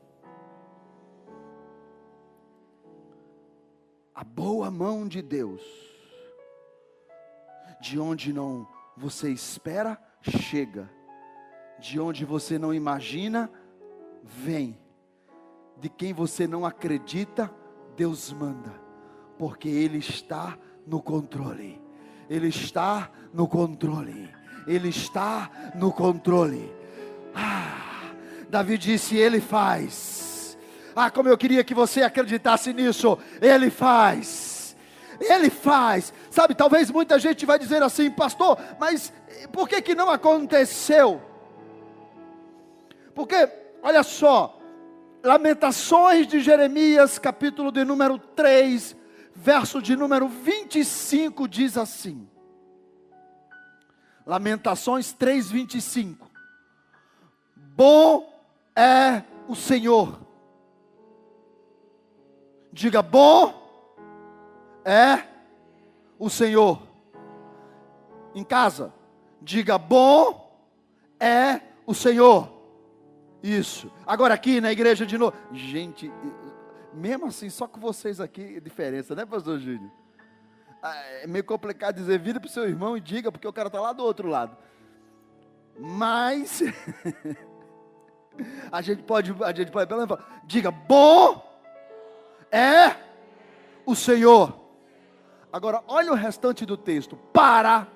A 4.16 4.24
boa 4.24 4.72
mão 4.72 5.06
de 5.06 5.22
Deus, 5.22 5.62
de 7.82 8.00
onde 8.00 8.32
não 8.32 8.66
você 8.96 9.30
espera, 9.30 10.02
chega, 10.22 10.90
de 11.80 12.00
onde 12.00 12.24
você 12.24 12.58
não 12.58 12.74
imagina, 12.74 13.52
vem, 14.24 14.80
de 15.78 15.90
quem 15.90 16.14
você 16.14 16.48
não 16.48 16.66
acredita, 16.66 17.54
Deus 17.98 18.32
manda, 18.32 18.74
porque 19.38 19.68
Ele 19.68 19.98
está 19.98 20.58
no 20.88 21.02
controle, 21.02 21.82
Ele 22.30 22.48
está 22.48 23.12
no 23.34 23.50
controle, 23.50 24.34
Ele 24.66 24.88
está 24.88 25.74
no 25.76 25.92
controle. 25.92 26.74
Ah, 27.34 28.14
Davi 28.50 28.78
disse: 28.78 29.18
Ele 29.18 29.42
faz. 29.42 30.25
Ah, 30.96 31.12
como 31.12 31.28
eu 31.28 31.38
queria 31.38 31.64
que 31.64 31.74
você 31.74 32.02
acreditasse 32.02 32.72
nisso. 32.74 33.18
Ele 33.42 33.70
faz. 33.70 34.76
Ele 35.20 35.50
faz. 35.50 36.14
Sabe, 36.30 36.56
talvez 36.56 36.90
muita 36.90 37.20
gente 37.20 37.46
vai 37.46 37.60
dizer 37.60 37.84
assim, 37.84 38.10
pastor, 38.10 38.58
mas 38.80 39.12
por 39.52 39.68
que 39.68 39.82
que 39.82 39.96
não 39.96 40.10
aconteceu? 40.10 41.22
Porque, 43.14 43.50
olha 43.82 44.04
só, 44.04 44.60
Lamentações 45.24 46.28
de 46.28 46.40
Jeremias, 46.40 47.18
capítulo 47.18 47.72
de 47.72 47.84
número 47.84 48.20
3, 48.20 48.96
verso 49.34 49.82
de 49.82 49.96
número 49.96 50.28
25 50.28 51.48
diz 51.48 51.78
assim: 51.78 52.30
Lamentações 54.26 55.12
3, 55.14 55.50
25. 55.50 56.30
Bom 57.56 58.32
é 58.76 59.24
o 59.48 59.56
Senhor. 59.56 60.25
Diga, 62.76 63.02
bom 63.02 63.54
é 64.84 65.24
o 66.20 66.30
Senhor. 66.30 66.82
Em 68.36 68.44
casa, 68.44 68.94
diga, 69.42 69.78
bom 69.78 70.60
é 71.18 71.62
o 71.88 71.94
Senhor. 71.94 72.52
Isso. 73.42 73.90
Agora 74.06 74.34
aqui 74.34 74.60
na 74.60 74.74
igreja 74.74 75.06
de 75.06 75.18
novo. 75.18 75.34
Gente, 75.54 76.12
mesmo 76.94 77.28
assim, 77.28 77.50
só 77.50 77.66
com 77.66 77.80
vocês 77.80 78.20
aqui, 78.20 78.60
diferença, 78.60 79.16
né, 79.16 79.26
pastor 79.26 79.58
Júnior? 79.58 79.90
Ah, 80.84 80.98
é 81.22 81.28
meio 81.28 81.46
complicado 81.46 81.96
dizer, 81.96 82.20
vira 82.20 82.42
para 82.42 82.48
o 82.48 82.52
seu 82.52 82.68
irmão 82.68 82.98
e 82.98 83.00
diga, 83.00 83.32
porque 83.32 83.48
o 83.48 83.54
cara 83.54 83.68
está 83.68 83.80
lá 83.80 83.94
do 83.94 84.04
outro 84.04 84.28
lado. 84.28 84.58
Mas 85.80 86.62
a 88.70 88.82
gente 88.82 89.02
pode, 89.04 89.34
a 89.46 89.54
gente 89.54 89.72
pode, 89.72 89.88
pelo 89.88 90.06
menos, 90.06 90.26
diga, 90.46 90.72
bom 90.72 91.45
é 92.52 92.96
o 93.86 93.96
Senhor. 93.96 94.54
Agora, 95.52 95.84
olha 95.88 96.12
o 96.12 96.16
restante 96.16 96.66
do 96.66 96.76
texto. 96.76 97.16
Para 97.32 97.88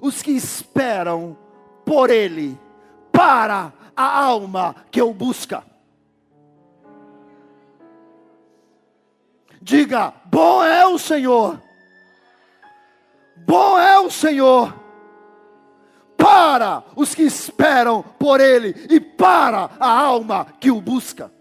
os 0.00 0.22
que 0.22 0.30
esperam 0.30 1.36
por 1.84 2.10
Ele, 2.10 2.58
para 3.12 3.72
a 3.96 4.24
alma 4.24 4.74
que 4.90 5.02
o 5.02 5.12
busca. 5.12 5.64
Diga: 9.60 10.14
bom 10.26 10.62
é 10.62 10.86
o 10.86 10.98
Senhor, 10.98 11.60
bom 13.36 13.78
é 13.78 13.98
o 13.98 14.10
Senhor 14.10 14.72
para 16.18 16.82
os 16.96 17.14
que 17.14 17.22
esperam 17.22 18.02
por 18.02 18.40
Ele 18.40 18.74
e 18.90 18.98
para 18.98 19.70
a 19.78 19.88
alma 19.88 20.46
que 20.58 20.70
o 20.70 20.80
busca. 20.80 21.32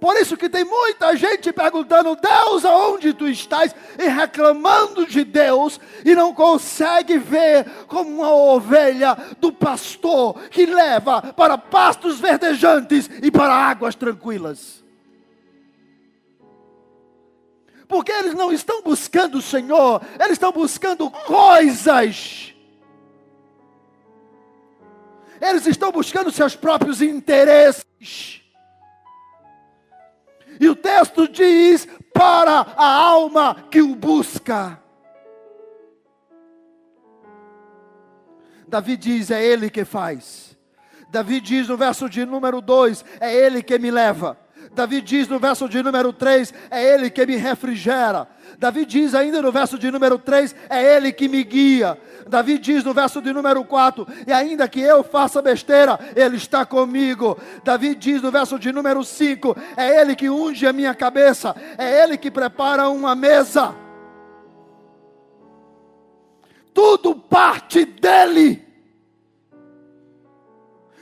Por 0.00 0.16
isso 0.16 0.36
que 0.36 0.48
tem 0.48 0.64
muita 0.64 1.16
gente 1.16 1.52
perguntando, 1.52 2.14
Deus, 2.14 2.64
aonde 2.64 3.12
tu 3.12 3.26
estás? 3.26 3.74
E 3.98 4.06
reclamando 4.06 5.04
de 5.04 5.24
Deus 5.24 5.80
e 6.04 6.14
não 6.14 6.32
consegue 6.32 7.18
ver 7.18 7.68
como 7.88 8.08
uma 8.10 8.32
ovelha 8.32 9.16
do 9.40 9.52
pastor 9.52 10.38
que 10.50 10.66
leva 10.66 11.20
para 11.32 11.58
pastos 11.58 12.20
verdejantes 12.20 13.10
e 13.20 13.30
para 13.30 13.52
águas 13.52 13.96
tranquilas. 13.96 14.84
Porque 17.88 18.12
eles 18.12 18.34
não 18.34 18.52
estão 18.52 18.82
buscando 18.82 19.38
o 19.38 19.42
Senhor, 19.42 20.00
eles 20.20 20.32
estão 20.32 20.52
buscando 20.52 21.10
coisas. 21.10 22.54
Eles 25.40 25.66
estão 25.66 25.90
buscando 25.90 26.30
seus 26.30 26.54
próprios 26.54 27.00
interesses. 27.00 28.37
E 30.60 30.68
o 30.68 30.76
texto 30.76 31.28
diz: 31.28 31.86
para 32.12 32.60
a 32.76 32.86
alma 32.86 33.54
que 33.70 33.80
o 33.80 33.94
busca. 33.94 34.80
Davi 38.66 38.96
diz: 38.96 39.30
é 39.30 39.42
Ele 39.42 39.70
que 39.70 39.84
faz. 39.84 40.56
Davi 41.10 41.40
diz 41.40 41.68
no 41.68 41.76
verso 41.76 42.08
de 42.08 42.24
número 42.24 42.60
2: 42.60 43.04
é 43.20 43.34
Ele 43.34 43.62
que 43.62 43.78
me 43.78 43.90
leva. 43.90 44.38
Davi 44.78 45.00
diz 45.00 45.26
no 45.26 45.40
verso 45.40 45.68
de 45.68 45.82
número 45.82 46.12
3: 46.12 46.54
é 46.70 46.94
Ele 46.94 47.10
que 47.10 47.26
me 47.26 47.34
refrigera. 47.34 48.28
Davi 48.60 48.86
diz 48.86 49.12
ainda 49.12 49.42
no 49.42 49.50
verso 49.50 49.76
de 49.76 49.90
número 49.90 50.20
3: 50.20 50.54
é 50.70 50.94
Ele 50.94 51.12
que 51.12 51.26
me 51.28 51.42
guia. 51.42 51.98
Davi 52.28 52.58
diz 52.60 52.84
no 52.84 52.94
verso 52.94 53.20
de 53.20 53.32
número 53.32 53.64
4: 53.64 54.06
e 54.24 54.32
ainda 54.32 54.68
que 54.68 54.78
eu 54.78 55.02
faça 55.02 55.42
besteira, 55.42 55.98
Ele 56.14 56.36
está 56.36 56.64
comigo. 56.64 57.36
Davi 57.64 57.92
diz 57.96 58.22
no 58.22 58.30
verso 58.30 58.56
de 58.56 58.70
número 58.70 59.02
5: 59.02 59.56
é 59.76 60.00
Ele 60.00 60.14
que 60.14 60.30
unge 60.30 60.64
a 60.64 60.72
minha 60.72 60.94
cabeça, 60.94 61.56
é 61.76 62.04
Ele 62.04 62.16
que 62.16 62.30
prepara 62.30 62.88
uma 62.88 63.16
mesa. 63.16 63.74
Tudo 66.72 67.16
parte 67.16 67.84
dEle. 67.84 68.67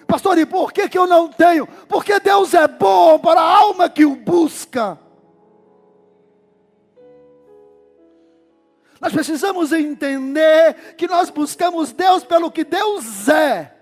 Pastor, 0.06 0.38
e 0.38 0.46
por 0.46 0.72
que, 0.72 0.88
que 0.88 0.98
eu 0.98 1.06
não 1.06 1.28
tenho? 1.28 1.66
Porque 1.88 2.20
Deus 2.20 2.54
é 2.54 2.68
bom 2.68 3.18
para 3.18 3.40
a 3.40 3.58
alma 3.58 3.88
que 3.88 4.04
o 4.04 4.14
busca. 4.14 4.98
Nós 9.00 9.12
precisamos 9.12 9.72
entender 9.72 10.94
que 10.96 11.06
nós 11.06 11.28
buscamos 11.28 11.92
Deus 11.92 12.24
pelo 12.24 12.50
que 12.50 12.64
Deus 12.64 13.28
é. 13.28 13.74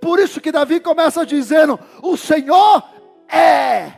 Por 0.00 0.18
isso 0.18 0.40
que 0.40 0.52
Davi 0.52 0.78
começa 0.78 1.24
dizendo: 1.24 1.78
O 2.02 2.16
Senhor 2.16 2.84
é. 3.28 3.92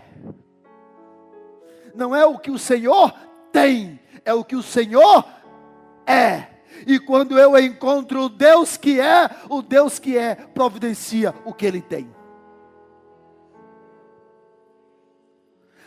Não 1.95 2.15
é 2.15 2.25
o 2.25 2.39
que 2.39 2.51
o 2.51 2.59
Senhor 2.59 3.13
tem, 3.53 4.01
é 4.25 4.33
o 4.33 4.45
que 4.45 4.57
o 4.57 4.63
Senhor 4.63 5.25
é. 6.07 6.54
E 6.87 6.99
quando 6.99 7.39
eu 7.39 7.59
encontro 7.59 8.23
o 8.23 8.29
Deus 8.29 8.77
que 8.77 9.01
é, 9.01 9.31
o 9.49 9.63
Deus 9.63 9.99
que 9.99 10.17
é 10.17 10.35
providencia 10.35 11.35
o 11.45 11.53
que 11.53 11.67
ele 11.67 11.81
tem. 11.81 12.15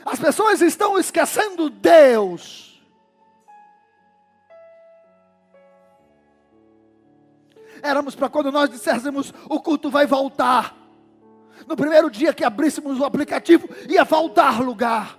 As 0.05 0.19
pessoas 0.19 0.61
estão 0.61 0.97
esquecendo 0.97 1.69
Deus. 1.69 2.81
Éramos 7.81 8.15
para 8.15 8.29
quando 8.29 8.51
nós 8.51 8.69
disséssemos 8.69 9.33
o 9.49 9.59
culto 9.59 9.89
vai 9.89 10.05
voltar. 10.05 10.75
No 11.67 11.75
primeiro 11.75 12.09
dia 12.09 12.33
que 12.33 12.43
abríssemos 12.43 12.99
o 12.99 13.05
aplicativo, 13.05 13.67
ia 13.89 14.05
faltar 14.05 14.61
lugar. 14.61 15.17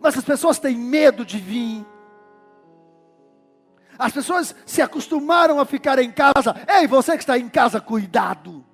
Mas 0.00 0.16
as 0.16 0.24
pessoas 0.24 0.58
têm 0.58 0.76
medo 0.76 1.24
de 1.24 1.38
vir 1.38 1.84
as 3.98 4.12
pessoas 4.12 4.54
se 4.64 4.82
acostumaram 4.82 5.58
a 5.58 5.64
ficar 5.64 5.98
em 5.98 6.10
casa. 6.10 6.54
Ei, 6.68 6.86
você 6.86 7.12
que 7.12 7.22
está 7.22 7.38
em 7.38 7.48
casa, 7.48 7.80
cuidado. 7.80 8.64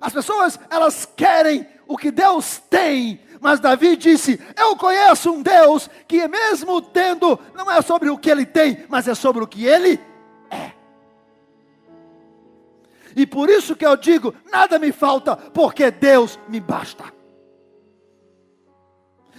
As 0.00 0.12
pessoas, 0.12 0.58
elas 0.70 1.06
querem 1.16 1.66
o 1.86 1.96
que 1.96 2.10
Deus 2.10 2.58
tem, 2.70 3.20
mas 3.40 3.60
Davi 3.60 3.96
disse: 3.96 4.40
Eu 4.56 4.76
conheço 4.76 5.32
um 5.32 5.42
Deus 5.42 5.90
que, 6.06 6.26
mesmo 6.28 6.80
tendo, 6.80 7.38
não 7.54 7.70
é 7.70 7.82
sobre 7.82 8.08
o 8.08 8.18
que 8.18 8.30
ele 8.30 8.46
tem, 8.46 8.84
mas 8.88 9.08
é 9.08 9.14
sobre 9.14 9.42
o 9.42 9.46
que 9.46 9.66
ele 9.66 10.00
é. 10.50 10.72
E 13.16 13.26
por 13.26 13.50
isso 13.50 13.74
que 13.74 13.84
eu 13.84 13.96
digo: 13.96 14.34
nada 14.50 14.78
me 14.78 14.92
falta, 14.92 15.36
porque 15.36 15.90
Deus 15.90 16.38
me 16.48 16.60
basta. 16.60 17.17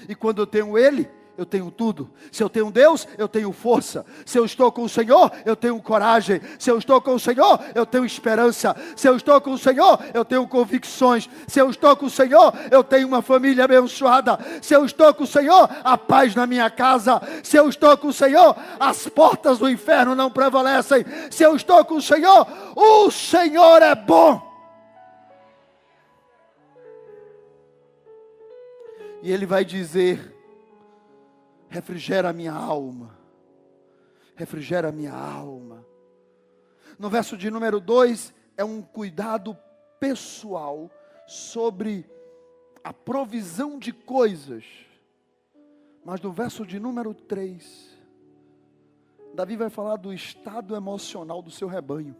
E 0.08 0.16
quando 0.16 0.42
eu 0.42 0.48
tenho 0.48 0.78
Ele, 0.78 1.10
eu 1.40 1.46
tenho 1.46 1.72
tudo. 1.72 2.10
Se 2.34 2.44
eu 2.44 2.50
tenho 2.50 2.70
Deus, 2.70 3.08
eu 3.18 3.26
tenho 3.26 3.54
força. 3.54 4.06
Se 4.26 4.38
eu 4.38 4.44
estou 4.44 4.70
com 4.74 4.84
o 4.84 4.90
Senhor, 4.90 5.32
eu 5.46 5.56
tenho 5.56 5.82
coragem. 5.82 6.42
Se 6.60 6.70
eu 6.70 6.78
estou 6.78 7.00
com 7.00 7.16
o 7.16 7.20
Senhor, 7.20 7.62
eu 7.74 7.86
tenho 7.86 8.04
esperança. 8.04 8.76
Se 8.94 9.08
eu 9.08 9.16
estou 9.16 9.40
com 9.40 9.52
o 9.52 9.58
Senhor, 9.58 10.00
eu 10.14 10.26
tenho 10.26 10.46
convicções. 10.46 11.30
Se 11.48 11.62
eu 11.62 11.70
estou 11.70 11.96
com 11.96 12.08
o 12.08 12.10
Senhor, 12.10 12.54
eu 12.70 12.84
tenho 12.84 13.08
uma 13.08 13.22
família 13.22 13.64
abençoada. 13.64 14.38
Se 14.62 14.74
eu 14.74 14.84
estou 14.84 15.14
com 15.14 15.24
o 15.24 15.28
Senhor, 15.28 15.70
a 15.82 15.98
paz 15.98 16.36
na 16.36 16.46
minha 16.46 16.70
casa. 16.70 17.22
Se 17.42 17.56
eu 17.56 17.70
estou 17.70 17.98
com 17.98 18.10
o 18.10 18.14
Senhor, 18.14 18.54
as 18.78 19.08
portas 19.08 19.60
do 19.60 19.70
inferno 19.70 20.16
não 20.16 20.30
prevalecem. 20.30 21.06
Se 21.32 21.44
eu 21.44 21.56
estou 21.56 21.86
com 21.86 21.96
o 21.96 22.02
Senhor, 22.02 22.46
o 22.76 23.10
Senhor 23.10 23.82
é 23.82 23.96
bom. 23.96 24.49
E 29.22 29.32
ele 29.32 29.46
vai 29.46 29.66
dizer: 29.66 30.36
refrigera 31.68 32.30
a 32.30 32.34
minha 32.34 32.54
alma, 32.54 33.18
refrigera 34.36 34.90
a 34.90 34.92
minha 34.92 35.14
alma. 35.14 35.86
No 36.98 37.10
verso 37.10 37.38
de 37.38 37.50
número 37.50 37.80
2, 37.80 38.34
é 38.58 38.64
um 38.64 38.82
cuidado 38.82 39.58
pessoal 40.00 40.90
sobre 41.28 42.10
a 42.84 42.94
provisão 42.94 43.78
de 43.78 43.92
coisas. 43.94 44.66
Mas 46.04 46.22
no 46.22 46.32
verso 46.32 46.66
de 46.66 46.80
número 46.80 47.14
3, 47.14 47.98
Davi 49.34 49.56
vai 49.56 49.70
falar 49.70 49.98
do 49.98 50.14
estado 50.14 50.76
emocional 50.76 51.42
do 51.42 51.52
seu 51.52 51.68
rebanho. 51.68 52.16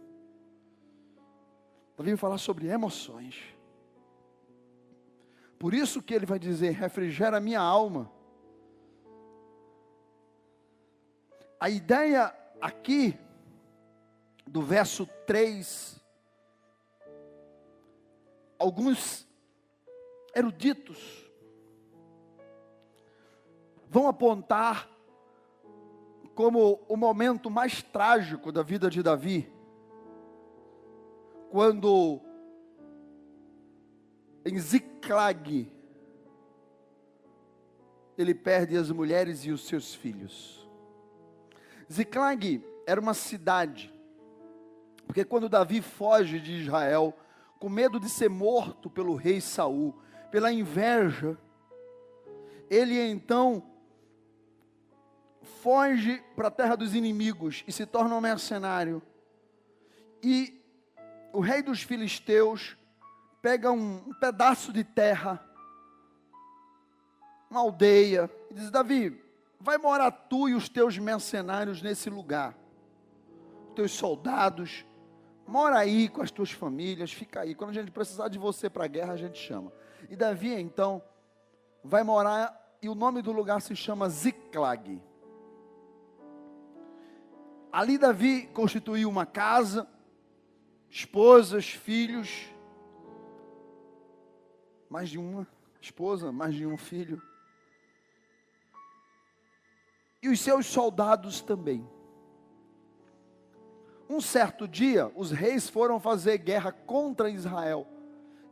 Davi 1.96 2.10
vai 2.10 2.16
falar 2.16 2.38
sobre 2.38 2.68
emoções. 2.68 3.36
Por 5.60 5.74
isso 5.74 6.00
que 6.00 6.14
ele 6.14 6.24
vai 6.24 6.38
dizer: 6.38 6.70
refrigera 6.70 7.36
a 7.36 7.40
minha 7.40 7.60
alma. 7.60 8.10
A 11.60 11.68
ideia 11.68 12.34
aqui, 12.58 13.14
do 14.46 14.62
verso 14.62 15.06
3, 15.26 16.00
alguns 18.58 19.28
eruditos 20.34 21.30
vão 23.86 24.08
apontar 24.08 24.88
como 26.34 26.80
o 26.88 26.96
momento 26.96 27.50
mais 27.50 27.82
trágico 27.82 28.50
da 28.50 28.62
vida 28.62 28.88
de 28.88 29.02
Davi, 29.02 29.52
quando 31.50 32.29
em 34.44 34.58
Ziclag 34.58 35.70
ele 38.16 38.34
perde 38.34 38.76
as 38.76 38.90
mulheres 38.90 39.44
e 39.44 39.50
os 39.50 39.66
seus 39.66 39.94
filhos. 39.94 40.68
Ziclag 41.90 42.62
era 42.86 43.00
uma 43.00 43.14
cidade, 43.14 43.92
porque 45.06 45.24
quando 45.24 45.48
Davi 45.48 45.80
foge 45.80 46.38
de 46.38 46.52
Israel, 46.52 47.16
com 47.58 47.68
medo 47.68 47.98
de 47.98 48.08
ser 48.08 48.28
morto 48.28 48.90
pelo 48.90 49.14
rei 49.14 49.40
Saul, 49.40 49.94
pela 50.30 50.52
inveja, 50.52 51.36
ele 52.68 52.98
então 53.00 53.62
foge 55.62 56.22
para 56.36 56.48
a 56.48 56.50
terra 56.50 56.76
dos 56.76 56.94
inimigos 56.94 57.64
e 57.66 57.72
se 57.72 57.84
torna 57.84 58.14
um 58.14 58.20
mercenário. 58.20 59.02
E 60.22 60.62
o 61.32 61.40
rei 61.40 61.62
dos 61.62 61.82
filisteus 61.82 62.76
pega 63.42 63.70
um, 63.70 63.96
um 64.08 64.14
pedaço 64.14 64.72
de 64.72 64.84
terra, 64.84 65.44
uma 67.50 67.60
aldeia, 67.60 68.30
e 68.50 68.54
diz: 68.54 68.70
Davi, 68.70 69.22
vai 69.58 69.78
morar 69.78 70.10
tu 70.10 70.48
e 70.48 70.54
os 70.54 70.68
teus 70.68 70.98
mercenários 70.98 71.82
nesse 71.82 72.08
lugar, 72.08 72.56
teus 73.74 73.92
soldados, 73.92 74.84
mora 75.46 75.78
aí 75.78 76.08
com 76.08 76.22
as 76.22 76.30
tuas 76.30 76.50
famílias, 76.50 77.12
fica 77.12 77.40
aí. 77.40 77.54
Quando 77.54 77.70
a 77.70 77.74
gente 77.74 77.90
precisar 77.90 78.28
de 78.28 78.38
você 78.38 78.70
para 78.70 78.84
a 78.84 78.88
guerra, 78.88 79.14
a 79.14 79.16
gente 79.16 79.38
chama. 79.38 79.72
E 80.08 80.16
Davi 80.16 80.54
então 80.54 81.02
vai 81.82 82.02
morar, 82.02 82.56
e 82.82 82.88
o 82.88 82.94
nome 82.94 83.22
do 83.22 83.32
lugar 83.32 83.60
se 83.60 83.74
chama 83.74 84.08
Ziclag. 84.08 85.02
Ali 87.72 87.98
Davi 87.98 88.48
constituiu 88.52 89.08
uma 89.08 89.24
casa, 89.24 89.86
esposas, 90.90 91.68
filhos, 91.68 92.50
mais 94.90 95.08
de 95.08 95.18
uma 95.18 95.46
esposa, 95.80 96.32
mais 96.32 96.52
de 96.52 96.66
um 96.66 96.76
filho. 96.76 97.22
E 100.20 100.28
os 100.28 100.40
seus 100.40 100.66
soldados 100.66 101.40
também. 101.40 101.88
Um 104.08 104.20
certo 104.20 104.66
dia, 104.66 105.10
os 105.14 105.30
reis 105.30 105.70
foram 105.70 106.00
fazer 106.00 106.36
guerra 106.38 106.72
contra 106.72 107.30
Israel. 107.30 107.86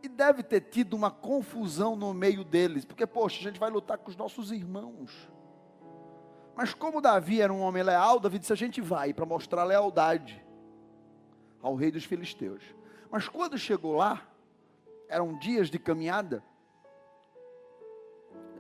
E 0.00 0.08
deve 0.08 0.44
ter 0.44 0.60
tido 0.60 0.94
uma 0.94 1.10
confusão 1.10 1.96
no 1.96 2.14
meio 2.14 2.44
deles, 2.44 2.84
porque, 2.84 3.04
poxa, 3.04 3.40
a 3.40 3.42
gente 3.42 3.58
vai 3.58 3.68
lutar 3.68 3.98
com 3.98 4.08
os 4.08 4.16
nossos 4.16 4.52
irmãos. 4.52 5.28
Mas 6.54 6.72
como 6.72 7.00
Davi 7.00 7.40
era 7.40 7.52
um 7.52 7.60
homem 7.60 7.82
leal, 7.82 8.20
Davi 8.20 8.38
disse: 8.38 8.52
a 8.52 8.56
gente 8.56 8.80
vai 8.80 9.12
para 9.12 9.26
mostrar 9.26 9.64
lealdade 9.64 10.44
ao 11.60 11.74
rei 11.74 11.90
dos 11.90 12.04
filisteus. 12.04 12.62
Mas 13.10 13.28
quando 13.28 13.58
chegou 13.58 13.96
lá, 13.96 14.22
eram 15.08 15.38
dias 15.38 15.70
de 15.70 15.78
caminhada, 15.78 16.42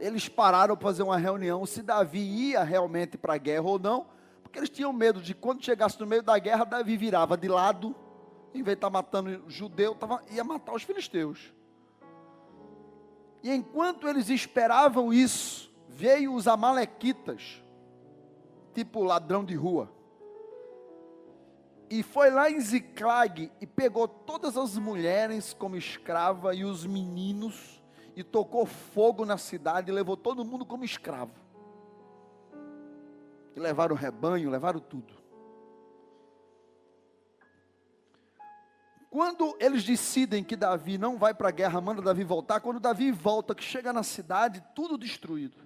eles 0.00 0.28
pararam 0.28 0.76
para 0.76 0.88
fazer 0.88 1.02
uma 1.02 1.16
reunião 1.16 1.66
se 1.66 1.82
Davi 1.82 2.20
ia 2.20 2.62
realmente 2.62 3.18
para 3.18 3.34
a 3.34 3.38
guerra 3.38 3.66
ou 3.66 3.78
não, 3.78 4.06
porque 4.42 4.58
eles 4.58 4.70
tinham 4.70 4.92
medo 4.92 5.20
de 5.20 5.34
quando 5.34 5.64
chegasse 5.64 5.98
no 6.00 6.06
meio 6.06 6.22
da 6.22 6.38
guerra, 6.38 6.64
Davi 6.64 6.96
virava 6.96 7.36
de 7.36 7.48
lado, 7.48 7.94
em 8.54 8.62
vez 8.62 8.76
de 8.76 8.78
estar 8.78 8.86
tá 8.86 8.90
matando 8.90 9.44
judeu, 9.48 9.94
tava, 9.94 10.22
ia 10.30 10.42
matar 10.42 10.72
os 10.72 10.82
filisteus. 10.82 11.52
E 13.42 13.52
enquanto 13.52 14.08
eles 14.08 14.30
esperavam 14.30 15.12
isso, 15.12 15.72
veio 15.88 16.34
os 16.34 16.48
amalequitas, 16.48 17.62
tipo 18.74 19.02
ladrão 19.02 19.44
de 19.44 19.54
rua. 19.54 19.92
E 21.90 22.02
foi 22.02 22.30
lá 22.30 22.50
em 22.50 22.60
Ziclag 22.60 23.50
e 23.60 23.66
pegou 23.66 24.06
todas 24.06 24.56
as 24.56 24.76
mulheres 24.76 25.54
como 25.54 25.76
escrava 25.76 26.54
e 26.54 26.64
os 26.64 26.84
meninos 26.84 27.82
e 28.14 28.22
tocou 28.22 28.66
fogo 28.66 29.24
na 29.24 29.38
cidade 29.38 29.90
e 29.90 29.94
levou 29.94 30.16
todo 30.16 30.44
mundo 30.44 30.66
como 30.66 30.84
escravo. 30.84 31.32
E 33.56 33.60
levaram 33.60 33.94
o 33.94 33.98
rebanho, 33.98 34.50
levaram 34.50 34.80
tudo. 34.80 35.14
Quando 39.10 39.56
eles 39.58 39.84
decidem 39.84 40.44
que 40.44 40.54
Davi 40.54 40.98
não 40.98 41.16
vai 41.16 41.32
para 41.32 41.48
a 41.48 41.52
guerra, 41.52 41.80
manda 41.80 42.02
Davi 42.02 42.22
voltar, 42.22 42.60
quando 42.60 42.78
Davi 42.78 43.10
volta, 43.10 43.54
que 43.54 43.64
chega 43.64 43.92
na 43.92 44.02
cidade, 44.02 44.62
tudo 44.74 44.98
destruído. 44.98 45.56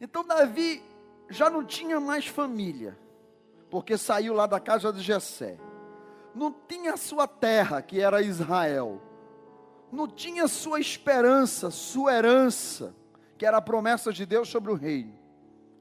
Então 0.00 0.24
Davi 0.24 0.82
já 1.28 1.50
não 1.50 1.64
tinha 1.64 2.00
mais 2.00 2.26
família, 2.26 2.98
porque 3.70 3.98
saiu 3.98 4.34
lá 4.34 4.46
da 4.46 4.58
casa 4.58 4.92
de 4.92 5.00
Jessé. 5.00 5.58
Não 6.34 6.52
tinha 6.52 6.96
sua 6.96 7.26
terra, 7.26 7.82
que 7.82 8.00
era 8.00 8.22
Israel. 8.22 9.00
Não 9.90 10.06
tinha 10.06 10.46
sua 10.48 10.80
esperança, 10.80 11.70
sua 11.70 12.14
herança, 12.14 12.94
que 13.36 13.46
era 13.46 13.56
a 13.56 13.62
promessa 13.62 14.12
de 14.12 14.26
Deus 14.26 14.48
sobre 14.48 14.70
o 14.70 14.74
reino, 14.74 15.14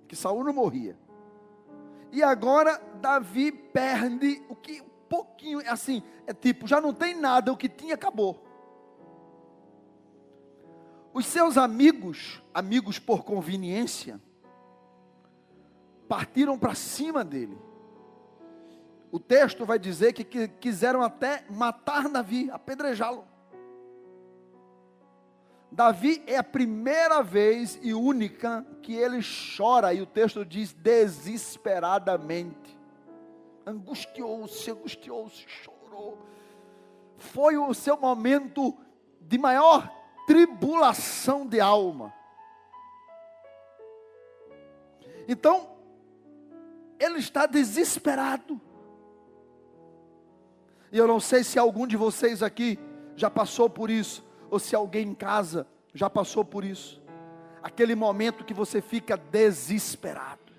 que 0.07 0.15
Saul 0.15 0.43
não 0.43 0.53
morria. 0.53 0.97
E 2.11 2.23
agora 2.23 2.81
Davi 3.01 3.51
perde 3.51 4.41
o 4.49 4.55
que 4.55 4.81
um 4.81 5.07
pouquinho, 5.09 5.59
assim, 5.69 6.01
é 6.25 6.33
tipo, 6.33 6.67
já 6.67 6.79
não 6.79 6.93
tem 6.93 7.15
nada, 7.15 7.51
o 7.51 7.57
que 7.57 7.69
tinha 7.69 7.95
acabou. 7.95 8.43
Os 11.13 11.25
seus 11.25 11.57
amigos, 11.57 12.41
amigos 12.53 12.99
por 12.99 13.23
conveniência, 13.23 14.21
partiram 16.07 16.57
para 16.57 16.73
cima 16.73 17.23
dele. 17.23 17.57
O 19.11 19.19
texto 19.19 19.65
vai 19.65 19.79
dizer 19.79 20.13
que 20.13 20.47
quiseram 20.47 21.01
até 21.01 21.45
matar 21.49 22.09
Davi, 22.09 22.49
apedrejá-lo. 22.51 23.25
Davi 25.71 26.23
é 26.25 26.37
a 26.37 26.43
primeira 26.43 27.21
vez 27.21 27.79
e 27.81 27.93
única 27.93 28.65
que 28.81 28.95
ele 28.95 29.19
chora, 29.57 29.93
e 29.93 30.01
o 30.01 30.05
texto 30.05 30.45
diz 30.45 30.73
desesperadamente. 30.73 32.77
Angustiou-se, 33.65 34.71
angustiou-se, 34.71 35.45
chorou. 35.47 36.17
Foi 37.17 37.57
o 37.57 37.73
seu 37.73 37.97
momento 37.97 38.77
de 39.19 39.37
maior 39.37 39.91
tribulação 40.25 41.45
de 41.45 41.59
alma. 41.59 42.13
Então, 45.27 45.76
ele 46.99 47.19
está 47.19 47.45
desesperado. 47.45 48.59
E 50.91 50.97
eu 50.97 51.07
não 51.07 51.19
sei 51.19 51.43
se 51.43 51.59
algum 51.59 51.85
de 51.85 51.97
vocês 51.97 52.41
aqui 52.41 52.79
já 53.15 53.29
passou 53.29 53.69
por 53.69 53.89
isso, 53.89 54.25
ou 54.49 54.59
se 54.59 54.75
alguém 54.75 55.09
em 55.09 55.15
casa 55.15 55.67
já 55.93 56.09
passou 56.09 56.45
por 56.45 56.63
isso. 56.63 57.01
Aquele 57.61 57.95
momento 57.95 58.45
que 58.45 58.53
você 58.53 58.81
fica 58.81 59.17
desesperado, 59.17 60.53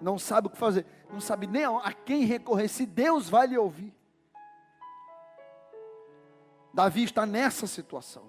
não 0.00 0.18
sabe 0.18 0.46
o 0.46 0.50
que 0.50 0.56
fazer, 0.56 0.86
não 1.12 1.20
sabe 1.20 1.46
nem 1.46 1.64
a 1.64 1.92
quem 1.92 2.24
recorrer, 2.24 2.68
se 2.68 2.86
Deus 2.86 3.28
vai 3.28 3.48
lhe 3.48 3.58
ouvir. 3.58 3.94
Davi 6.72 7.04
está 7.04 7.26
nessa 7.26 7.66
situação. 7.66 8.22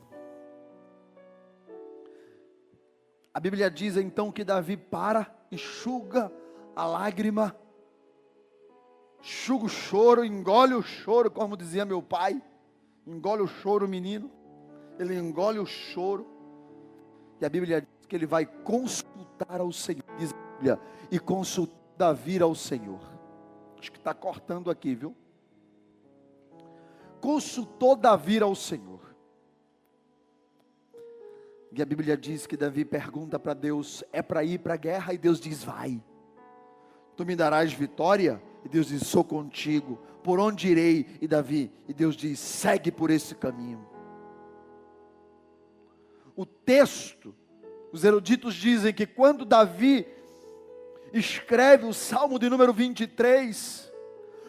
A 3.34 3.40
Bíblia 3.40 3.72
diz 3.72 3.96
então 3.96 4.32
que 4.32 4.44
Davi 4.44 4.76
para, 4.76 5.34
enxuga 5.52 6.32
a 6.76 6.86
lágrima, 6.86 7.56
enxuga 9.20 9.66
o 9.66 9.70
choro, 9.70 10.26
engole 10.26 10.74
o 10.74 10.82
choro, 10.82 11.30
como 11.30 11.58
dizia 11.58 11.86
meu 11.86 12.02
pai, 12.02 12.42
engole 13.06 13.42
o 13.42 13.48
choro, 13.48 13.88
menino. 13.88 14.30
ele 15.00 15.16
engole 15.16 15.58
o 15.60 15.66
choro, 15.66 16.28
e 17.40 17.46
a 17.46 17.50
Bíblia 17.50 17.82
diz 17.82 18.06
que 18.08 18.16
ele 18.16 18.26
vai 18.26 18.46
consultar 18.46 19.60
ao 19.60 19.72
Senhor, 19.72 20.04
diz 20.18 20.32
a 20.32 20.56
Bíblia, 20.58 20.80
e 21.10 21.20
consultar 21.20 21.82
Davi 22.02 22.42
ao 22.42 22.56
Senhor. 22.56 23.00
Acho 23.80 23.92
que 23.92 24.00
está 24.00 24.12
cortando 24.12 24.72
aqui, 24.72 24.96
viu? 24.96 25.16
Consultou 27.20 27.96
Davi 27.96 28.42
ao 28.42 28.56
Senhor. 28.56 29.00
E 31.72 31.80
a 31.80 31.86
Bíblia 31.86 32.18
diz 32.18 32.48
que 32.48 32.58
Davi 32.58 32.84
pergunta 32.84 33.38
para 33.38 33.54
Deus: 33.54 34.04
é 34.12 34.24
para 34.24 34.44
ir 34.44 34.58
para 34.58 34.74
a 34.74 34.78
guerra? 34.78 35.14
E 35.14 35.18
Deus 35.20 35.40
diz: 35.40 35.64
vai. 35.64 36.04
Tu 37.22 37.26
me 37.26 37.36
darás 37.36 37.72
vitória? 37.72 38.42
E 38.66 38.68
Deus 38.68 38.88
diz: 38.88 39.06
sou 39.06 39.24
contigo. 39.24 40.00
Por 40.24 40.40
onde 40.40 40.70
irei? 40.70 41.06
E 41.22 41.28
Davi, 41.28 41.72
e 41.88 41.94
Deus 41.94 42.16
diz: 42.16 42.40
segue 42.40 42.92
por 42.92 43.12
esse 43.12 43.36
caminho. 43.36 43.88
O 46.36 46.48
texto, 46.48 47.36
os 47.92 48.04
eruditos 48.04 48.56
dizem 48.56 48.92
que 48.92 49.06
quando 49.06 49.46
Davi 49.46 50.08
escreve 51.14 51.86
o 51.86 51.94
Salmo 51.94 52.40
de 52.40 52.50
número 52.50 52.74
23, 52.74 53.94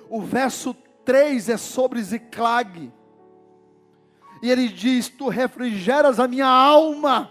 o 0.08 0.22
verso 0.22 0.74
3 1.04 1.50
é 1.50 1.56
sobre 1.58 2.02
Ziclag. 2.02 2.90
E 4.42 4.50
ele 4.50 4.68
diz: 4.68 5.10
Tu 5.10 5.28
refrigeras 5.28 6.18
a 6.18 6.26
minha 6.26 6.48
alma, 6.48 7.30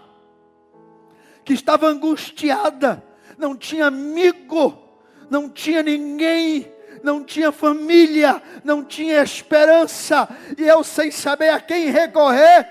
que 1.43 1.53
estava 1.53 1.87
angustiada, 1.87 3.03
não 3.39 3.57
tinha 3.57 3.87
amigo, 3.87 4.90
não 5.31 5.49
tinha 5.49 5.81
ninguém, 5.81 6.69
não 7.01 7.23
tinha 7.23 7.53
família, 7.53 8.43
não 8.65 8.83
tinha 8.83 9.23
esperança, 9.23 10.27
e 10.57 10.67
eu 10.67 10.83
sem 10.83 11.09
saber 11.09 11.49
a 11.49 11.59
quem 11.59 11.89
recorrer, 11.89 12.67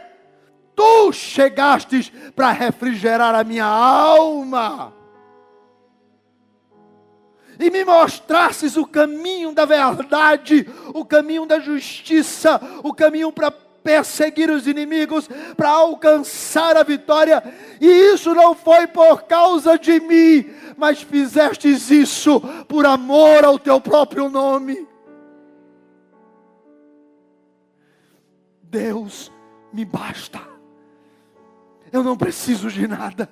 tu 0.77 1.11
chegastes 1.11 2.13
para 2.37 2.51
refrigerar 2.53 3.35
a 3.35 3.43
minha 3.43 3.65
alma. 3.65 4.95
E 7.59 7.71
me 7.71 7.83
mostrasses 7.83 8.77
o 8.77 8.87
caminho 8.87 9.53
da 9.53 9.65
verdade, 9.65 10.69
o 10.93 11.03
caminho 11.05 11.47
da 11.47 11.59
justiça, 11.61 12.61
o 12.85 12.93
caminho 12.93 13.33
para 13.33 13.51
perseguir 13.83 14.51
os 14.51 14.67
inimigos, 14.67 15.29
para 15.57 15.71
alcançar 15.71 16.77
a 16.77 16.83
vitória, 16.83 17.43
e 17.81 17.87
isso 17.87 18.35
não 18.35 18.55
foi 18.55 18.87
por 18.87 19.23
causa 19.23 19.79
de 19.79 20.01
mim, 20.01 20.51
mas 20.77 21.03
fizestes 21.03 21.91
isso 21.91 22.41
por 22.69 22.87
amor 22.87 23.45
ao 23.45 23.59
teu 23.59 23.81
próprio 23.81 24.29
nome. 24.29 24.87
Deus 28.63 29.33
me 29.73 29.85
basta. 29.85 30.41
Eu 31.93 32.05
não 32.05 32.17
preciso 32.17 32.71
de 32.71 32.87
nada. 32.87 33.29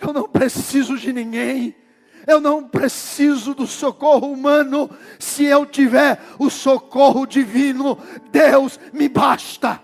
Eu 0.00 0.12
não 0.12 0.28
preciso 0.28 0.96
de 0.96 1.12
ninguém. 1.12 1.74
Eu 2.26 2.40
não 2.40 2.66
preciso 2.66 3.54
do 3.54 3.66
socorro 3.66 4.32
humano, 4.32 4.90
se 5.18 5.44
eu 5.44 5.66
tiver 5.66 6.20
o 6.38 6.48
socorro 6.48 7.26
divino, 7.26 7.98
Deus 8.30 8.78
me 8.92 9.08
basta. 9.08 9.80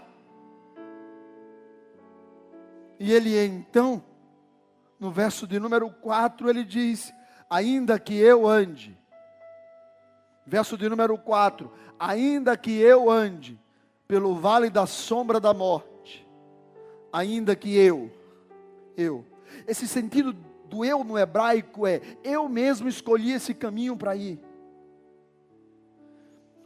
E 2.98 3.12
ele 3.12 3.38
então, 3.38 4.03
no 4.98 5.11
verso 5.11 5.46
de 5.46 5.59
número 5.59 5.90
4, 5.90 6.48
ele 6.50 6.64
diz: 6.64 7.12
Ainda 7.48 7.98
que 7.98 8.14
eu 8.14 8.46
ande, 8.46 8.96
verso 10.46 10.76
de 10.76 10.88
número 10.88 11.16
4: 11.16 11.70
Ainda 11.98 12.57
que 12.57 12.79
eu 12.79 13.11
ande 13.11 13.59
pelo 14.07 14.35
vale 14.35 14.68
da 14.68 14.87
sombra 14.87 15.38
da 15.38 15.55
morte, 15.55 16.26
ainda 17.12 17.55
que 17.55 17.76
eu, 17.76 18.11
eu, 18.96 19.24
esse 19.66 19.87
sentido 19.87 20.37
do 20.70 20.85
eu 20.85 21.02
no 21.02 21.18
hebraico 21.18 21.87
é: 21.87 22.00
eu 22.22 22.48
mesmo 22.48 22.88
escolhi 22.88 23.33
esse 23.33 23.52
caminho 23.52 23.96
para 23.96 24.14
ir. 24.14 24.40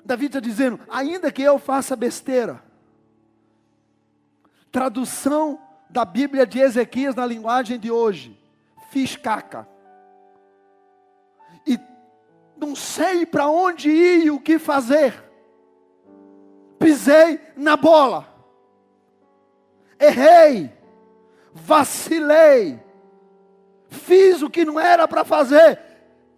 Davi 0.04 0.26
está 0.26 0.38
dizendo: 0.38 0.78
ainda 0.88 1.32
que 1.32 1.42
eu 1.42 1.58
faça 1.58 1.96
besteira. 1.96 2.62
Tradução 4.70 5.58
da 5.88 6.04
Bíblia 6.04 6.46
de 6.46 6.60
Ezequias 6.60 7.14
na 7.14 7.24
linguagem 7.24 7.80
de 7.80 7.90
hoje: 7.90 8.38
fiz 8.90 9.16
caca. 9.16 9.66
E 11.66 11.80
não 12.56 12.76
sei 12.76 13.24
para 13.24 13.48
onde 13.48 13.88
ir 13.88 14.26
e 14.26 14.30
o 14.30 14.38
que 14.38 14.58
fazer. 14.58 15.24
Pisei 16.78 17.40
na 17.56 17.76
bola. 17.76 18.28
Errei. 19.98 20.70
Vacilei 21.56 22.83
fiz 23.94 24.42
o 24.42 24.50
que 24.50 24.64
não 24.64 24.78
era 24.78 25.08
para 25.08 25.24
fazer, 25.24 25.80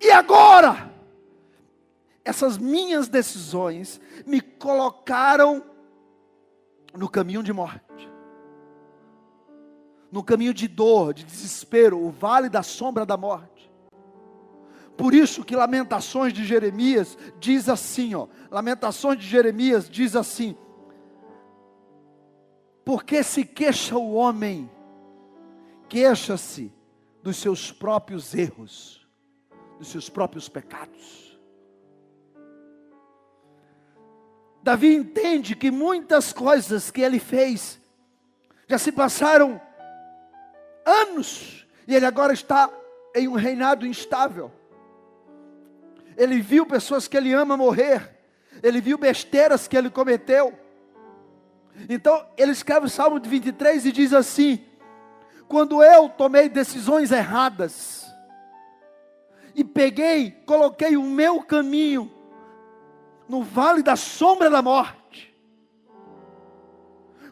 e 0.00 0.10
agora? 0.10 0.94
Essas 2.24 2.58
minhas 2.58 3.08
decisões 3.08 4.00
me 4.26 4.40
colocaram 4.40 5.62
no 6.94 7.08
caminho 7.08 7.42
de 7.42 7.52
morte, 7.52 8.10
no 10.10 10.22
caminho 10.22 10.54
de 10.54 10.68
dor, 10.68 11.14
de 11.14 11.24
desespero, 11.24 11.98
o 11.98 12.10
vale 12.10 12.48
da 12.48 12.62
sombra 12.62 13.04
da 13.04 13.16
morte. 13.16 13.70
Por 14.96 15.14
isso 15.14 15.44
que 15.44 15.54
Lamentações 15.54 16.32
de 16.32 16.44
Jeremias 16.44 17.18
diz 17.38 17.68
assim, 17.68 18.14
ó, 18.14 18.28
Lamentações 18.50 19.18
de 19.18 19.26
Jeremias 19.26 19.90
diz 19.90 20.16
assim: 20.16 20.56
Porque 22.84 23.22
se 23.22 23.44
queixa 23.44 23.96
o 23.96 24.14
homem, 24.14 24.70
queixa-se 25.88 26.72
dos 27.26 27.38
seus 27.38 27.72
próprios 27.72 28.32
erros, 28.36 29.04
dos 29.80 29.88
seus 29.88 30.08
próprios 30.08 30.48
pecados. 30.48 31.36
Davi 34.62 34.94
entende 34.94 35.56
que 35.56 35.72
muitas 35.72 36.32
coisas 36.32 36.88
que 36.88 37.00
ele 37.00 37.18
fez 37.18 37.80
já 38.68 38.78
se 38.78 38.92
passaram 38.92 39.60
anos 40.84 41.66
e 41.88 41.96
ele 41.96 42.06
agora 42.06 42.32
está 42.32 42.70
em 43.12 43.26
um 43.26 43.34
reinado 43.34 43.84
instável. 43.84 44.52
Ele 46.16 46.40
viu 46.40 46.64
pessoas 46.64 47.08
que 47.08 47.16
ele 47.16 47.32
ama 47.32 47.56
morrer, 47.56 48.08
ele 48.62 48.80
viu 48.80 48.96
besteiras 48.96 49.66
que 49.66 49.76
ele 49.76 49.90
cometeu. 49.90 50.56
Então 51.88 52.24
ele 52.36 52.52
escreve 52.52 52.86
o 52.86 52.88
Salmo 52.88 53.18
de 53.18 53.28
23 53.28 53.84
e 53.84 53.90
diz 53.90 54.12
assim: 54.12 54.64
quando 55.48 55.82
eu 55.82 56.09
tomei 56.09 56.48
decisões 56.48 57.12
erradas 57.12 58.06
e 59.54 59.64
peguei, 59.64 60.30
coloquei 60.44 60.96
o 60.96 61.02
meu 61.02 61.42
caminho 61.42 62.11
no 63.28 63.42
vale 63.42 63.82
da 63.82 63.96
sombra 63.96 64.50
da 64.50 64.61
morte. 64.61 65.35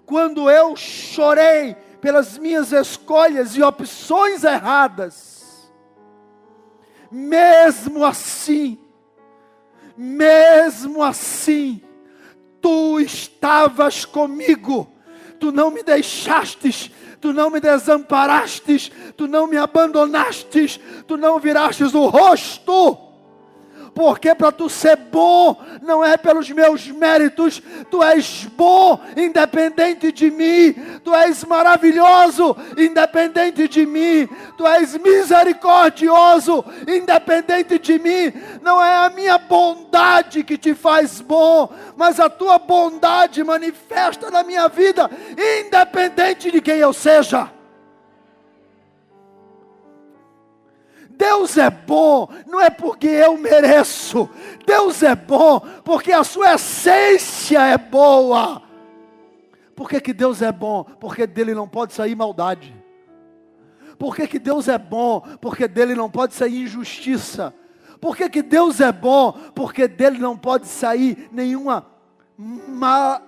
Quando 0.07 0.51
eu 0.51 0.77
chorei 0.77 1.75
pelas 2.01 2.39
minhas 2.39 2.73
escolhas 2.73 3.57
e 3.57 3.63
opções 3.63 4.45
erradas, 4.45 5.73
mesmo 7.11 8.05
assim, 8.05 8.79
mesmo 9.97 11.03
assim, 11.03 11.81
tu 12.61 13.01
estavas 13.01 14.05
comigo, 14.05 14.91
tu 15.39 15.53
não 15.53 15.71
me 15.71 15.83
deixastes 15.83 16.91
tu 17.25 17.33
não 17.33 17.49
me 17.49 17.59
desamparastes, 17.59 18.93
tu 19.17 19.27
não 19.27 19.47
me 19.47 19.57
abandonastes, 19.57 20.79
tu 21.09 21.17
não 21.17 21.41
virastes 21.41 21.95
o 21.95 22.07
rosto 22.07 22.99
porque 23.95 24.35
para 24.35 24.51
tu 24.51 24.69
ser 24.69 24.97
bom. 24.97 25.57
Não 25.83 26.05
é 26.05 26.17
pelos 26.17 26.51
meus 26.51 26.89
méritos, 26.89 27.63
tu 27.91 28.03
és 28.03 28.45
bom 28.57 29.01
independente 29.17 30.11
de 30.11 30.31
mim, 30.31 30.73
tu 31.05 31.15
és 31.15 31.45
maravilhoso 31.45 32.57
independente 32.77 33.69
de 33.69 33.87
mim, 33.87 34.29
tu 34.57 34.67
és 34.67 34.97
misericordioso 34.97 36.65
independente 36.89 37.79
de 37.79 37.99
mim, 37.99 38.33
não 38.63 38.83
é 38.83 39.07
a 39.07 39.11
minha 39.11 39.39
bondade 39.39 40.43
que 40.43 40.57
te 40.57 40.75
faz 40.75 41.21
bom, 41.21 41.71
mas 41.97 42.19
a 42.19 42.31
tua 42.31 42.59
bondade 42.59 43.45
manifesta 43.45 44.31
na 44.31 44.43
minha 44.43 44.69
vida, 44.69 45.11
independente 45.61 46.51
de 46.51 46.61
quem 46.61 46.79
eu 46.79 46.93
seja. 46.93 47.54
Deus 51.17 51.57
é 51.57 51.71
bom, 51.71 52.29
não 52.47 52.61
é 52.61 52.71
porque 52.71 53.07
eu 53.07 53.37
mereço. 53.37 54.29
Deus 54.67 55.03
é 55.03 55.15
bom 55.15 55.61
porque 55.85 56.13
a 56.13 56.25
sua 56.25 56.55
essência 56.55 57.61
é 57.61 57.79
boa. 57.79 58.63
Por 59.75 59.89
que, 59.89 60.01
que 60.01 60.13
Deus 60.13 60.43
é 60.43 60.53
bom? 60.53 60.85
Porque 60.85 61.27
dele 61.27 61.55
não 61.55 61.69
pode 61.69 61.93
sair 61.93 62.15
maldade. 62.15 62.75
Por 63.99 64.15
que, 64.15 64.27
que 64.27 64.39
Deus 64.39 64.69
é 64.69 64.79
bom? 64.79 65.21
Porque 65.41 65.69
dele 65.69 65.95
não 65.95 66.11
pode 66.11 66.35
sair 66.35 66.63
injustiça. 66.63 67.55
Por 68.01 68.17
que, 68.17 68.29
que 68.29 68.43
Deus 68.43 68.81
é 68.81 68.93
bom? 68.93 69.33
Porque 69.55 69.89
dele 69.89 70.19
não 70.19 70.37
pode 70.37 70.67
sair 70.67 71.29
nenhuma 71.33 71.87
ma... 72.37 73.23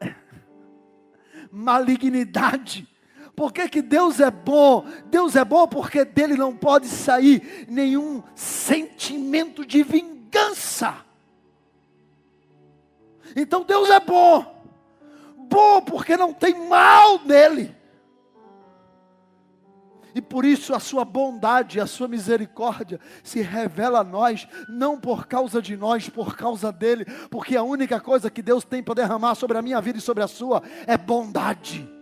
malignidade. 1.50 2.88
Por 3.36 3.52
que, 3.52 3.68
que 3.68 3.82
Deus 3.82 4.20
é 4.20 4.30
bom? 4.30 4.86
Deus 5.06 5.34
é 5.34 5.44
bom 5.44 5.66
porque 5.66 6.04
dele 6.04 6.36
não 6.36 6.56
pode 6.56 6.86
sair 6.86 7.66
nenhum 7.68 8.22
sentimento 8.34 9.66
de 9.66 9.82
vingança. 9.82 11.04
Então 13.34 13.64
Deus 13.64 13.90
é 13.90 13.98
bom. 13.98 14.54
Bom 15.36 15.82
porque 15.82 16.16
não 16.16 16.32
tem 16.32 16.68
mal 16.68 17.20
nele. 17.24 17.74
E 20.14 20.22
por 20.22 20.44
isso 20.44 20.72
a 20.72 20.78
sua 20.78 21.04
bondade, 21.04 21.80
a 21.80 21.86
sua 21.86 22.06
misericórdia 22.06 23.00
se 23.24 23.42
revela 23.42 23.98
a 23.98 24.04
nós, 24.04 24.46
não 24.68 24.98
por 25.00 25.26
causa 25.26 25.60
de 25.60 25.76
nós, 25.76 26.08
por 26.08 26.36
causa 26.36 26.70
dele, 26.70 27.04
porque 27.28 27.56
a 27.56 27.64
única 27.64 27.98
coisa 27.98 28.30
que 28.30 28.40
Deus 28.40 28.64
tem 28.64 28.80
para 28.80 28.94
derramar 28.94 29.34
sobre 29.34 29.58
a 29.58 29.62
minha 29.62 29.80
vida 29.80 29.98
e 29.98 30.00
sobre 30.00 30.22
a 30.22 30.28
sua 30.28 30.62
é 30.86 30.96
bondade. 30.96 31.93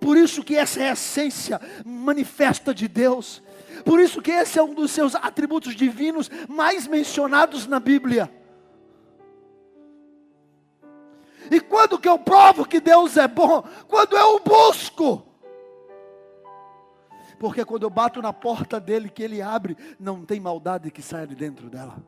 Por 0.00 0.16
isso 0.16 0.42
que 0.42 0.56
essa 0.56 0.80
é 0.82 0.90
a 0.90 0.92
essência 0.92 1.60
manifesta 1.84 2.74
de 2.74 2.88
Deus. 2.88 3.42
Por 3.84 4.00
isso 4.00 4.22
que 4.22 4.30
esse 4.30 4.58
é 4.58 4.62
um 4.62 4.74
dos 4.74 4.90
seus 4.90 5.14
atributos 5.14 5.74
divinos 5.74 6.30
mais 6.48 6.86
mencionados 6.86 7.66
na 7.66 7.80
Bíblia. 7.80 8.30
E 11.50 11.60
quando 11.60 11.98
que 11.98 12.08
eu 12.08 12.18
provo 12.18 12.64
que 12.64 12.80
Deus 12.80 13.16
é 13.16 13.28
bom? 13.28 13.62
Quando 13.86 14.16
eu 14.16 14.36
o 14.36 14.40
busco. 14.40 15.26
Porque 17.38 17.64
quando 17.64 17.82
eu 17.82 17.90
bato 17.90 18.22
na 18.22 18.32
porta 18.32 18.80
dele, 18.80 19.10
que 19.10 19.22
ele 19.22 19.42
abre, 19.42 19.76
não 19.98 20.24
tem 20.24 20.40
maldade 20.40 20.90
que 20.90 21.02
saia 21.02 21.26
de 21.26 21.34
dentro 21.34 21.68
dela. 21.68 22.02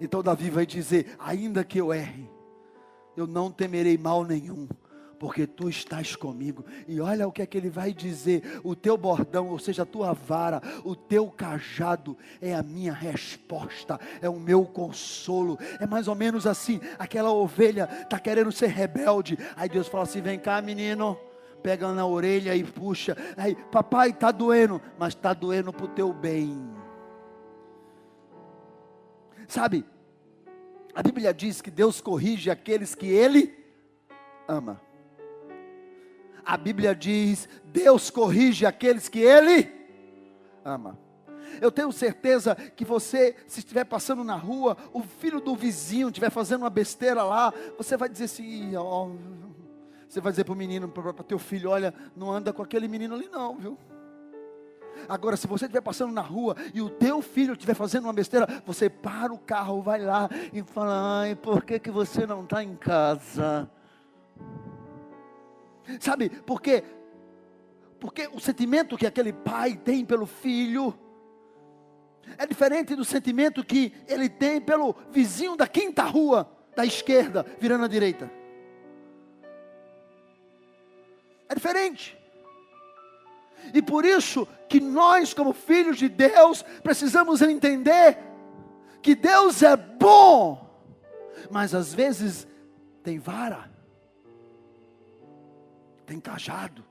Então 0.00 0.22
Davi 0.22 0.50
vai 0.50 0.66
dizer: 0.66 1.14
ainda 1.18 1.64
que 1.64 1.78
eu 1.78 1.92
erre, 1.92 2.28
eu 3.18 3.26
não 3.26 3.50
temerei 3.50 3.98
mal 3.98 4.24
nenhum, 4.24 4.68
porque 5.18 5.46
tu 5.46 5.68
estás 5.68 6.14
comigo. 6.14 6.64
E 6.86 7.00
olha 7.00 7.26
o 7.26 7.32
que 7.32 7.42
é 7.42 7.46
que 7.46 7.58
ele 7.58 7.68
vai 7.68 7.92
dizer: 7.92 8.60
o 8.62 8.74
teu 8.76 8.96
bordão, 8.96 9.48
ou 9.48 9.58
seja, 9.58 9.82
a 9.82 9.86
tua 9.86 10.12
vara, 10.12 10.62
o 10.84 10.94
teu 10.94 11.28
cajado 11.28 12.16
é 12.40 12.54
a 12.54 12.62
minha 12.62 12.92
resposta, 12.92 13.98
é 14.22 14.28
o 14.28 14.38
meu 14.38 14.64
consolo. 14.64 15.58
É 15.80 15.86
mais 15.86 16.06
ou 16.06 16.14
menos 16.14 16.46
assim: 16.46 16.80
aquela 16.98 17.32
ovelha 17.32 17.88
está 18.02 18.18
querendo 18.18 18.52
ser 18.52 18.68
rebelde, 18.68 19.36
aí 19.56 19.68
Deus 19.68 19.88
fala 19.88 20.04
assim: 20.04 20.20
vem 20.20 20.38
cá, 20.38 20.62
menino. 20.62 21.18
Pega 21.60 21.92
na 21.92 22.06
orelha 22.06 22.54
e 22.54 22.62
puxa. 22.62 23.16
Aí, 23.36 23.56
papai, 23.72 24.10
está 24.10 24.30
doendo, 24.30 24.80
mas 24.96 25.12
está 25.12 25.34
doendo 25.34 25.72
para 25.72 25.86
o 25.86 25.88
teu 25.88 26.12
bem. 26.12 26.56
Sabe, 29.48 29.84
a 30.98 31.02
Bíblia 31.02 31.32
diz 31.32 31.62
que 31.62 31.70
Deus 31.70 32.00
corrige 32.00 32.50
aqueles 32.50 32.92
que 32.92 33.06
Ele 33.06 33.56
ama. 34.48 34.80
A 36.44 36.56
Bíblia 36.56 36.92
diz: 36.92 37.48
Deus 37.66 38.10
corrige 38.10 38.66
aqueles 38.66 39.08
que 39.08 39.20
Ele 39.20 39.72
ama. 40.64 40.98
Eu 41.60 41.70
tenho 41.70 41.92
certeza 41.92 42.56
que 42.56 42.84
você, 42.84 43.36
se 43.46 43.60
estiver 43.60 43.84
passando 43.84 44.24
na 44.24 44.34
rua, 44.34 44.76
o 44.92 45.00
filho 45.00 45.40
do 45.40 45.54
vizinho 45.54 46.08
estiver 46.08 46.30
fazendo 46.30 46.62
uma 46.62 46.70
besteira 46.70 47.22
lá, 47.22 47.54
você 47.76 47.96
vai 47.96 48.08
dizer 48.08 48.24
assim: 48.24 48.74
ó, 48.74 49.08
você 50.08 50.20
vai 50.20 50.32
dizer 50.32 50.42
para 50.42 50.52
o 50.52 50.56
menino, 50.56 50.88
para 50.88 51.12
teu 51.22 51.38
filho: 51.38 51.70
olha, 51.70 51.94
não 52.16 52.32
anda 52.32 52.52
com 52.52 52.60
aquele 52.60 52.88
menino 52.88 53.14
ali, 53.14 53.28
não, 53.28 53.54
viu? 53.56 53.78
Agora, 55.08 55.36
se 55.36 55.46
você 55.46 55.66
estiver 55.66 55.80
passando 55.80 56.12
na 56.12 56.20
rua 56.20 56.56
e 56.72 56.80
o 56.80 56.88
teu 56.88 57.20
filho 57.20 57.52
estiver 57.52 57.74
fazendo 57.74 58.04
uma 58.04 58.12
besteira, 58.12 58.62
você 58.64 58.88
para 58.88 59.32
o 59.32 59.38
carro, 59.38 59.82
vai 59.82 60.00
lá 60.00 60.28
e 60.52 60.62
fala: 60.62 61.20
ai, 61.20 61.34
por 61.34 61.64
que, 61.64 61.78
que 61.78 61.90
você 61.90 62.26
não 62.26 62.44
está 62.44 62.62
em 62.62 62.74
casa? 62.76 63.70
Sabe, 66.00 66.28
porque, 66.28 66.84
porque 67.98 68.28
o 68.32 68.40
sentimento 68.40 68.96
que 68.96 69.06
aquele 69.06 69.32
pai 69.32 69.76
tem 69.76 70.04
pelo 70.04 70.26
filho 70.26 70.94
é 72.36 72.46
diferente 72.46 72.94
do 72.94 73.04
sentimento 73.04 73.64
que 73.64 73.92
ele 74.06 74.28
tem 74.28 74.60
pelo 74.60 74.94
vizinho 75.10 75.56
da 75.56 75.66
quinta 75.66 76.02
rua, 76.02 76.50
da 76.76 76.84
esquerda, 76.84 77.46
virando 77.58 77.84
à 77.84 77.88
direita. 77.88 78.30
É 81.48 81.54
diferente. 81.54 82.18
E 83.72 83.80
por 83.80 84.04
isso 84.04 84.46
que 84.68 84.80
nós, 84.80 85.32
como 85.32 85.52
filhos 85.52 85.96
de 85.96 86.08
Deus, 86.08 86.62
precisamos 86.82 87.40
entender 87.40 88.18
que 89.02 89.14
Deus 89.14 89.62
é 89.62 89.76
bom, 89.76 90.68
mas 91.50 91.74
às 91.74 91.94
vezes 91.94 92.46
tem 93.02 93.18
vara, 93.18 93.70
tem 96.04 96.20
cajado. 96.20 96.84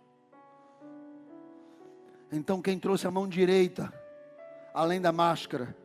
Então 2.31 2.61
quem 2.61 2.79
trouxe 2.79 3.05
a 3.07 3.11
mão 3.11 3.27
direita, 3.27 3.93
além 4.73 4.99
da 4.99 5.11
máscara, 5.11 5.75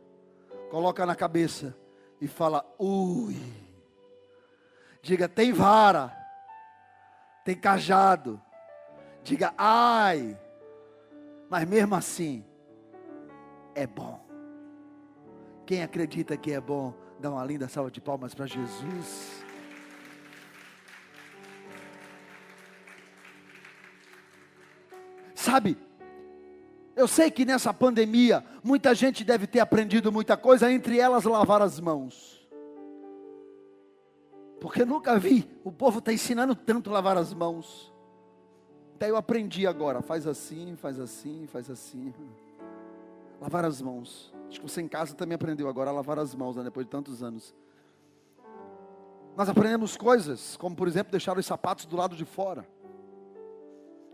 coloca 0.70 1.05
na 1.05 1.14
cabeça 1.14 1.76
e 2.20 2.26
fala: 2.26 2.64
ui. 2.78 3.36
Diga, 5.03 5.28
tem 5.28 5.53
vara, 5.53 6.16
tem 7.45 7.57
cajado. 7.57 8.40
Diga, 9.24 9.53
ai 9.59 10.38
mas 11.53 11.68
mesmo 11.68 11.94
assim, 11.94 12.42
é 13.74 13.86
bom. 13.86 14.26
Quem 15.66 15.82
acredita 15.82 16.34
que 16.34 16.50
é 16.50 16.59
bom, 16.59 16.94
dá 17.20 17.30
uma 17.30 17.44
linda 17.44 17.68
salva 17.68 17.90
de 17.90 18.00
palmas 18.00 18.34
para 18.34 18.46
Jesus. 18.46 19.44
Sabe, 25.34 25.76
eu 26.96 27.07
sei 27.07 27.30
que 27.30 27.44
nessa 27.44 27.74
pandemia, 27.74 28.42
muita 28.64 28.94
gente 28.94 29.22
deve 29.22 29.46
ter 29.46 29.61
aprendido 29.61 30.11
muita 30.11 30.38
coisa, 30.38 30.72
entre 30.72 30.98
elas 30.98 31.24
lavar 31.24 31.61
as 31.61 31.78
mãos. 31.78 32.48
Porque 34.59 34.86
nunca 34.86 35.18
vi, 35.18 35.46
o 35.62 35.70
povo 35.70 35.98
está 35.98 36.14
ensinando 36.14 36.55
tanto 36.55 36.88
lavar 36.88 37.18
as 37.18 37.34
mãos. 37.34 37.91
Até 39.03 39.11
eu 39.11 39.16
aprendi 39.16 39.66
agora. 39.66 40.00
Faz 40.00 40.28
assim, 40.28 40.76
faz 40.76 41.00
assim, 41.00 41.48
faz 41.48 41.68
assim. 41.68 42.14
Lavar 43.40 43.64
as 43.64 43.82
mãos. 43.82 44.32
Acho 44.48 44.61
que 44.61 44.70
você 44.70 44.80
em 44.80 44.86
casa 44.86 45.12
também 45.12 45.34
aprendeu 45.34 45.68
agora 45.68 45.90
a 45.90 45.92
lavar 45.92 46.20
as 46.20 46.32
mãos, 46.36 46.55
né, 46.55 46.62
depois 46.62 46.86
de 46.86 46.90
tantos 46.92 47.20
anos. 47.20 47.53
Nós 49.36 49.48
aprendemos 49.48 49.96
coisas, 49.96 50.57
como 50.57 50.76
por 50.76 50.86
exemplo, 50.86 51.11
deixar 51.11 51.36
os 51.36 51.44
sapatos 51.44 51.84
do 51.84 51.96
lado 51.96 52.14
de 52.14 52.24
fora. 52.24 52.64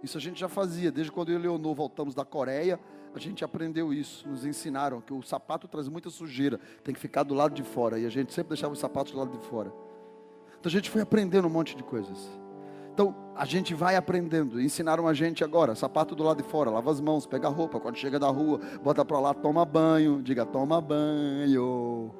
Isso 0.02 0.16
a 0.16 0.20
gente 0.22 0.40
já 0.40 0.48
fazia, 0.48 0.90
desde 0.90 1.12
quando 1.12 1.32
eu 1.32 1.38
e 1.38 1.42
Leonor 1.42 1.74
voltamos 1.74 2.14
da 2.14 2.24
Coreia, 2.24 2.80
a 3.14 3.18
gente 3.18 3.44
aprendeu 3.44 3.92
isso, 3.92 4.26
nos 4.26 4.46
ensinaram 4.46 5.02
que 5.02 5.12
o 5.12 5.20
sapato 5.20 5.68
traz 5.68 5.86
muita 5.86 6.08
sujeira, 6.08 6.58
tem 6.82 6.94
que 6.94 7.00
ficar 7.00 7.24
do 7.24 7.34
lado 7.34 7.52
de 7.52 7.62
fora, 7.62 7.98
e 7.98 8.06
a 8.06 8.10
gente 8.10 8.32
sempre 8.32 8.54
deixava 8.54 8.72
os 8.72 8.78
sapatos 8.78 9.12
do 9.12 9.18
lado 9.18 9.36
de 9.36 9.44
fora. 9.48 9.70
Então 10.58 10.70
a 10.70 10.70
gente 10.70 10.88
foi 10.88 11.02
aprendendo 11.02 11.46
um 11.46 11.50
monte 11.50 11.76
de 11.76 11.82
coisas. 11.82 12.26
Então, 12.98 13.14
a 13.36 13.44
gente 13.44 13.74
vai 13.74 13.94
aprendendo. 13.94 14.60
Ensinaram 14.60 15.06
a 15.06 15.14
gente 15.14 15.44
agora, 15.44 15.76
sapato 15.76 16.16
do 16.16 16.24
lado 16.24 16.42
de 16.42 16.48
fora, 16.48 16.68
lava 16.68 16.90
as 16.90 17.00
mãos, 17.00 17.26
pega 17.26 17.46
a 17.46 17.50
roupa, 17.50 17.78
quando 17.78 17.94
chega 17.94 18.18
da 18.18 18.26
rua, 18.26 18.58
bota 18.82 19.04
para 19.04 19.20
lá, 19.20 19.32
toma 19.32 19.64
banho, 19.64 20.20
diga 20.20 20.44
toma 20.44 20.80
banho. 20.80 22.10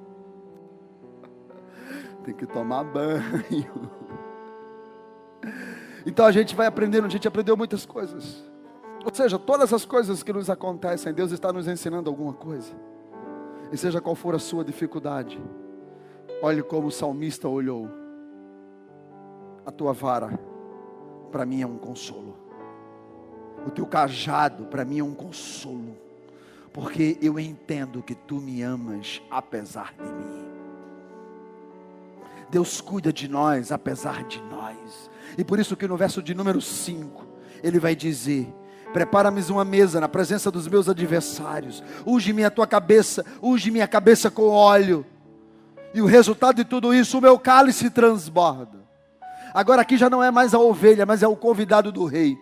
Tem 2.23 2.33
que 2.33 2.47
tomar 2.47 2.85
banho. 2.85 3.91
Então 6.07 6.25
a 6.25 6.33
gente 6.33 6.55
vai 6.57 6.67
aprendendo, 6.67 7.07
a 7.07 7.11
gente 7.11 7.29
aprendeu 7.29 7.57
muitas 7.57 7.85
coisas. 7.85 8.43
Ou 9.05 9.15
seja, 9.15 9.39
todas 9.39 9.73
as 9.75 9.85
coisas 9.85 10.23
que 10.23 10.33
nos 10.33 10.49
acontecem, 10.49 11.13
Deus 11.13 11.33
está 11.33 11.53
nos 11.53 11.69
ensinando 11.69 12.09
alguma 12.09 12.33
coisa. 12.33 12.73
E 13.71 13.77
seja 13.77 14.01
qual 14.01 14.15
for 14.15 14.35
a 14.35 14.39
sua 14.39 14.65
dificuldade, 14.65 15.39
olhe 16.41 16.63
como 16.63 16.87
o 16.87 16.91
salmista 16.91 17.47
olhou. 17.47 17.91
A 19.67 19.71
tua 19.71 19.93
vara 19.93 20.48
para 21.29 21.47
mim 21.47 21.63
é 21.63 21.67
um 21.67 21.79
consolo. 21.79 22.37
O 23.67 23.71
teu 23.71 23.87
cajado 23.87 24.65
para 24.65 24.85
mim 24.85 24.99
é 24.99 25.05
um 25.05 25.15
consolo. 25.15 25.97
Porque 26.73 27.19
eu 27.21 27.39
entendo 27.39 28.03
que 28.03 28.15
tu 28.15 28.37
me 28.37 28.63
amas 28.63 29.21
apesar 29.31 29.95
de 29.95 30.05
mim. 30.05 30.49
Deus 32.51 32.81
cuida 32.81 33.13
de 33.13 33.29
nós 33.29 33.73
apesar 33.73 34.25
de 34.25 34.41
nós. 34.43 35.11
E 35.37 35.45
por 35.45 35.59
isso 35.59 35.77
que 35.77 35.87
no 35.87 35.97
verso 35.97 36.23
de 36.23 36.35
número 36.35 36.61
5, 36.61 37.27
ele 37.63 37.79
vai 37.79 37.95
dizer: 37.95 38.53
Prepara-me 38.93 39.43
uma 39.51 39.65
mesa 39.65 40.01
na 40.01 40.09
presença 40.09 40.51
dos 40.51 40.67
meus 40.67 40.89
adversários. 40.89 41.83
Unge-me 42.07 42.45
a 42.45 42.51
tua 42.51 42.67
cabeça, 42.67 43.25
unge 43.43 43.71
minha 43.71 43.87
cabeça 43.87 44.31
com 44.31 44.49
óleo. 44.49 45.05
E 45.93 46.01
o 46.01 46.07
resultado 46.07 46.57
de 46.57 46.65
tudo 46.65 46.95
isso, 46.95 47.19
o 47.19 47.21
meu 47.21 47.39
cálice 47.39 47.91
transborda. 47.91 48.78
Agora 49.53 49.83
aqui 49.83 49.97
já 49.97 50.09
não 50.11 50.23
é 50.23 50.31
mais 50.31 50.55
a 50.55 50.59
ovelha, 50.59 51.07
mas 51.07 51.23
é 51.23 51.29
o 51.29 51.37
convidado 51.37 51.91
do 51.91 52.05
rei. 52.05 52.39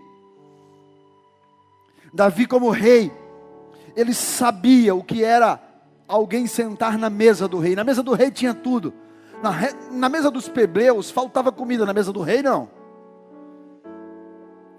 Davi, 2.13 2.47
como 2.47 2.71
rei, 2.71 3.13
ele 3.95 4.15
sabia 4.15 4.95
o 4.95 5.03
que 5.03 5.23
era 5.23 5.61
alguém 6.09 6.47
sentar 6.47 6.99
na 6.99 7.11
mesa 7.11 7.49
do 7.49 7.59
rei. 7.59 7.75
Na 7.75 7.85
mesa 7.85 8.03
do 8.03 8.15
rei 8.15 8.31
tinha 8.31 8.55
tudo: 8.55 8.93
Na, 9.43 9.53
na 9.91 10.09
mesa 10.09 10.31
dos 10.31 10.49
plebeus 10.49 11.11
faltava 11.11 11.53
comida, 11.53 11.85
na 11.85 11.93
mesa 11.93 12.13
do 12.13 12.23
rei 12.23 12.43
não. 12.43 12.69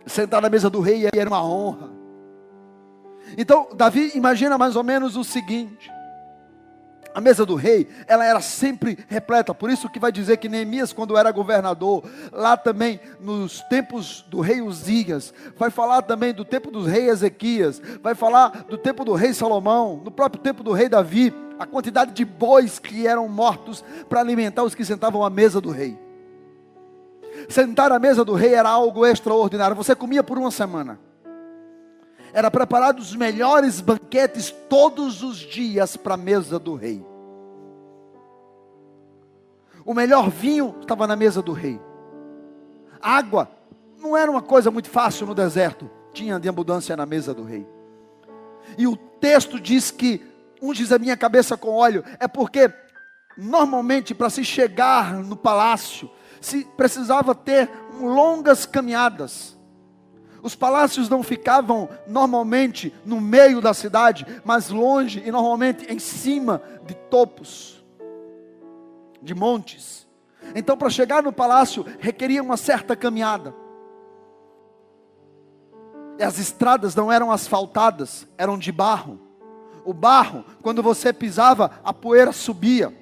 Sentar 0.06 0.42
na 0.42 0.50
mesa 0.50 0.70
do 0.70 0.80
rei 0.80 1.08
era 1.14 1.30
uma 1.30 1.44
honra. 1.44 1.92
Então, 3.38 3.68
Davi 3.76 4.12
imagina 4.16 4.58
mais 4.58 4.76
ou 4.76 4.84
menos 4.84 5.18
o 5.18 5.24
seguinte: 5.24 5.92
a 7.14 7.22
mesa 7.22 7.46
do 7.46 7.56
rei, 7.56 7.88
ela 8.08 8.26
era 8.26 8.42
sempre 8.42 8.98
repleta. 9.08 9.54
Por 9.54 9.70
isso 9.70 9.90
que 9.90 10.00
vai 10.00 10.12
dizer 10.12 10.38
que 10.38 10.50
Neemias, 10.50 10.94
quando 10.94 11.18
era 11.18 11.32
governador, 11.32 12.04
lá 12.32 12.56
também 12.56 13.00
nos 13.20 13.62
tempos 13.62 14.26
do 14.28 14.40
rei 14.40 14.62
Uzias, 14.62 15.34
vai 15.56 15.70
falar 15.70 16.02
também 16.02 16.34
do 16.34 16.46
tempo 16.46 16.72
do 16.72 16.84
rei 16.84 17.10
Ezequias, 17.10 17.82
vai 18.02 18.16
falar 18.16 18.66
do 18.70 18.78
tempo 18.78 19.04
do 19.04 19.14
rei 19.14 19.34
Salomão, 19.34 20.02
no 20.04 20.12
próprio 20.12 20.42
tempo 20.42 20.64
do 20.64 20.74
rei 20.74 20.90
Davi, 20.90 21.34
a 21.60 21.66
quantidade 21.66 22.12
de 22.12 22.24
bois 22.24 22.80
que 22.80 23.08
eram 23.08 23.28
mortos 23.28 23.84
para 24.08 24.20
alimentar 24.20 24.64
os 24.64 24.76
que 24.76 24.86
sentavam 24.86 25.24
à 25.24 25.30
mesa 25.30 25.60
do 25.60 25.72
rei. 25.72 25.98
Sentar 27.50 27.92
à 27.92 28.00
mesa 28.00 28.26
do 28.26 28.34
rei 28.34 28.54
era 28.54 28.70
algo 28.70 29.06
extraordinário. 29.06 29.76
Você 29.76 29.96
comia 29.96 30.24
por 30.24 30.38
uma 30.38 30.52
semana 30.52 31.00
era 32.38 32.52
preparado 32.52 33.00
os 33.00 33.16
melhores 33.16 33.82
banquetes 33.82 34.54
todos 34.70 35.24
os 35.24 35.38
dias 35.38 35.98
para 35.98 36.14
a 36.14 36.18
mesa 36.18 36.60
do 36.60 36.76
rei. 36.76 37.04
O 39.84 39.92
melhor 39.92 40.30
vinho 40.30 40.76
estava 40.80 41.08
na 41.08 41.16
mesa 41.16 41.42
do 41.42 41.52
rei. 41.52 41.82
Água 43.02 43.50
não 43.98 44.16
era 44.16 44.30
uma 44.30 44.44
coisa 44.44 44.70
muito 44.70 44.88
fácil 44.88 45.26
no 45.26 45.34
deserto, 45.34 45.90
tinha 46.14 46.40
de 46.40 46.48
abundância 46.48 46.96
na 46.96 47.08
mesa 47.08 47.34
do 47.34 47.44
rei. 47.44 47.68
E 48.78 48.86
o 48.86 48.96
texto 48.96 49.60
diz 49.60 49.90
que 49.90 50.24
unges 50.62 50.92
a 50.92 51.00
minha 51.00 51.18
cabeça 51.18 51.58
com 51.58 51.72
óleo, 51.72 52.04
é 52.20 52.28
porque 52.28 52.72
normalmente 53.36 54.14
para 54.14 54.30
se 54.30 54.46
chegar 54.46 55.16
no 55.16 55.36
palácio, 55.36 56.08
se 56.40 56.64
precisava 56.78 57.34
ter 57.34 57.68
longas 58.00 58.68
caminhadas. 58.68 59.57
Os 60.48 60.56
palácios 60.56 61.10
não 61.10 61.22
ficavam 61.24 61.90
normalmente 62.08 62.96
no 63.04 63.20
meio 63.20 63.60
da 63.60 63.74
cidade, 63.74 64.26
mas 64.46 64.70
longe 64.70 65.22
e 65.26 65.30
normalmente 65.30 65.92
em 65.92 66.00
cima 66.00 66.62
de 66.86 66.94
topos, 66.96 67.84
de 69.22 69.36
montes. 69.36 70.08
Então, 70.56 70.78
para 70.78 70.90
chegar 70.90 71.22
no 71.22 71.34
palácio, 71.34 71.86
requeria 72.00 72.42
uma 72.42 72.56
certa 72.56 72.96
caminhada. 72.96 73.54
E 76.18 76.24
as 76.24 76.40
estradas 76.40 76.96
não 76.96 77.12
eram 77.12 77.30
asfaltadas, 77.30 78.26
eram 78.38 78.58
de 78.58 78.72
barro. 78.72 79.20
O 79.84 79.94
barro, 79.94 80.46
quando 80.62 80.82
você 80.82 81.12
pisava, 81.12 81.72
a 81.84 81.92
poeira 81.92 82.32
subia. 82.32 82.98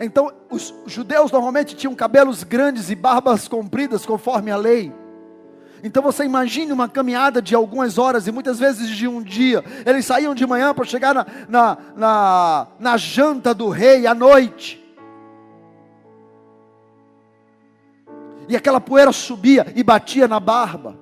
Então, 0.00 0.32
os 0.50 0.72
judeus 0.86 1.30
normalmente 1.30 1.76
tinham 1.76 1.94
cabelos 1.94 2.42
grandes 2.44 2.88
e 2.88 2.94
barbas 2.94 3.46
compridas, 3.46 4.06
conforme 4.06 4.50
a 4.50 4.56
lei. 4.56 4.99
Então 5.82 6.02
você 6.02 6.24
imagine 6.24 6.72
uma 6.72 6.88
caminhada 6.88 7.40
de 7.40 7.54
algumas 7.54 7.98
horas 7.98 8.26
e 8.26 8.32
muitas 8.32 8.58
vezes 8.58 8.88
de 8.88 9.08
um 9.08 9.22
dia. 9.22 9.64
Eles 9.86 10.04
saíam 10.04 10.34
de 10.34 10.46
manhã 10.46 10.74
para 10.74 10.84
chegar 10.84 11.14
na, 11.14 11.26
na, 11.48 11.78
na, 11.96 12.66
na 12.78 12.96
janta 12.96 13.54
do 13.54 13.68
rei 13.68 14.06
à 14.06 14.14
noite. 14.14 14.78
E 18.48 18.56
aquela 18.56 18.80
poeira 18.80 19.12
subia 19.12 19.72
e 19.74 19.82
batia 19.82 20.26
na 20.26 20.40
barba. 20.40 20.98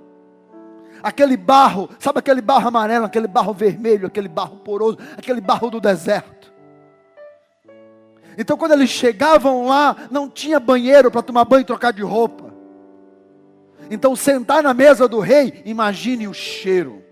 Aquele 1.02 1.36
barro, 1.36 1.88
sabe 1.98 2.18
aquele 2.18 2.40
barro 2.40 2.68
amarelo, 2.68 3.06
aquele 3.06 3.26
barro 3.26 3.54
vermelho, 3.54 4.06
aquele 4.06 4.28
barro 4.28 4.56
poroso, 4.58 4.98
aquele 5.16 5.40
barro 5.40 5.70
do 5.70 5.80
deserto. 5.80 6.52
Então, 8.36 8.56
quando 8.56 8.72
eles 8.72 8.90
chegavam 8.90 9.66
lá, 9.66 9.96
não 10.10 10.28
tinha 10.28 10.60
banheiro 10.60 11.10
para 11.10 11.22
tomar 11.22 11.44
banho 11.44 11.62
e 11.62 11.64
trocar 11.64 11.92
de 11.92 12.02
roupa. 12.02 12.47
Então, 13.90 14.14
sentar 14.14 14.62
na 14.62 14.74
mesa 14.74 15.08
do 15.08 15.20
rei, 15.20 15.62
imagine 15.64 16.28
o 16.28 16.34
cheiro. 16.34 17.02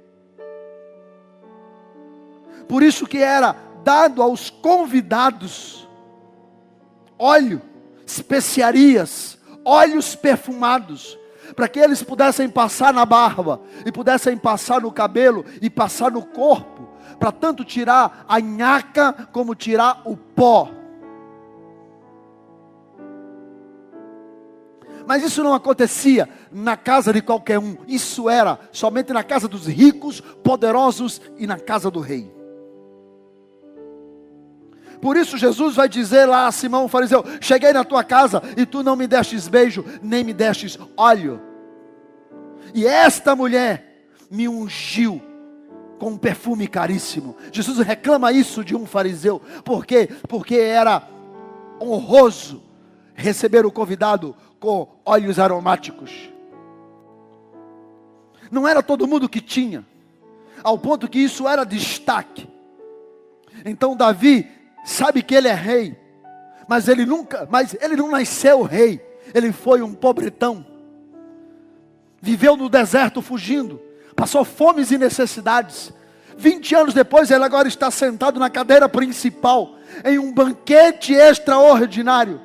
Por 2.68 2.82
isso 2.82 3.06
que 3.06 3.18
era 3.18 3.56
dado 3.84 4.22
aos 4.22 4.50
convidados 4.50 5.86
óleo, 7.18 7.62
especiarias, 8.04 9.38
óleos 9.64 10.14
perfumados, 10.14 11.18
para 11.54 11.68
que 11.68 11.78
eles 11.78 12.02
pudessem 12.02 12.48
passar 12.48 12.92
na 12.92 13.04
barba, 13.06 13.60
e 13.84 13.92
pudessem 13.92 14.36
passar 14.36 14.80
no 14.80 14.92
cabelo, 14.92 15.44
e 15.62 15.70
passar 15.70 16.10
no 16.10 16.24
corpo, 16.24 16.88
para 17.18 17.32
tanto 17.32 17.64
tirar 17.64 18.24
a 18.28 18.40
nhaca 18.40 19.12
como 19.32 19.54
tirar 19.54 20.02
o 20.04 20.16
pó. 20.16 20.70
Mas 25.06 25.22
isso 25.22 25.42
não 25.42 25.54
acontecia 25.54 26.28
na 26.50 26.76
casa 26.76 27.12
de 27.12 27.22
qualquer 27.22 27.58
um. 27.58 27.76
Isso 27.86 28.28
era 28.28 28.58
somente 28.72 29.12
na 29.12 29.22
casa 29.22 29.46
dos 29.46 29.66
ricos, 29.66 30.20
poderosos 30.20 31.20
e 31.38 31.46
na 31.46 31.58
casa 31.58 31.90
do 31.90 32.00
rei. 32.00 32.34
Por 35.00 35.16
isso 35.16 35.36
Jesus 35.38 35.76
vai 35.76 35.88
dizer 35.88 36.26
lá 36.26 36.46
a 36.46 36.52
Simão 36.52 36.88
fariseu: 36.88 37.24
Cheguei 37.40 37.72
na 37.72 37.84
tua 37.84 38.02
casa 38.02 38.42
e 38.56 38.66
tu 38.66 38.82
não 38.82 38.96
me 38.96 39.06
destes 39.06 39.46
beijo, 39.46 39.84
nem 40.02 40.24
me 40.24 40.32
destes 40.32 40.78
óleo. 40.96 41.40
E 42.74 42.86
esta 42.86 43.36
mulher 43.36 44.08
me 44.30 44.48
ungiu 44.48 45.22
com 45.98 46.10
um 46.10 46.18
perfume 46.18 46.66
caríssimo. 46.66 47.36
Jesus 47.52 47.78
reclama 47.78 48.32
isso 48.32 48.64
de 48.64 48.74
um 48.74 48.84
fariseu. 48.86 49.40
Por 49.64 49.86
quê? 49.86 50.08
Porque 50.28 50.56
era 50.56 51.08
honroso 51.80 52.62
receber 53.14 53.64
o 53.64 53.72
convidado 53.72 54.36
com 54.58 54.88
óleos 55.04 55.38
aromáticos. 55.38 56.30
Não 58.50 58.66
era 58.66 58.82
todo 58.82 59.06
mundo 59.06 59.28
que 59.28 59.40
tinha, 59.40 59.84
ao 60.62 60.78
ponto 60.78 61.08
que 61.08 61.18
isso 61.18 61.48
era 61.48 61.64
destaque. 61.64 62.48
Então 63.64 63.96
Davi 63.96 64.48
sabe 64.84 65.22
que 65.22 65.34
ele 65.34 65.48
é 65.48 65.54
rei, 65.54 65.96
mas 66.68 66.88
ele 66.88 67.04
nunca, 67.04 67.46
mas 67.50 67.76
ele 67.80 67.96
não 67.96 68.10
nasceu 68.10 68.62
rei, 68.62 69.04
ele 69.34 69.52
foi 69.52 69.82
um 69.82 69.94
pobretão. 69.94 70.64
Viveu 72.20 72.56
no 72.56 72.68
deserto 72.68 73.20
fugindo, 73.20 73.80
passou 74.14 74.44
fomes 74.44 74.90
e 74.90 74.98
necessidades. 74.98 75.92
20 76.36 76.74
anos 76.74 76.94
depois, 76.94 77.30
ele 77.30 77.44
agora 77.44 77.66
está 77.66 77.90
sentado 77.90 78.38
na 78.38 78.50
cadeira 78.50 78.88
principal, 78.88 79.76
em 80.04 80.18
um 80.18 80.32
banquete 80.32 81.14
extraordinário. 81.14 82.40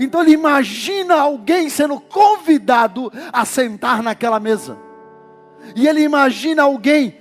Então 0.00 0.22
ele 0.22 0.32
imagina 0.32 1.14
alguém 1.14 1.68
sendo 1.68 2.00
convidado 2.00 3.12
a 3.32 3.44
sentar 3.44 4.02
naquela 4.02 4.40
mesa. 4.40 4.76
E 5.74 5.86
ele 5.86 6.02
imagina 6.02 6.62
alguém 6.62 7.16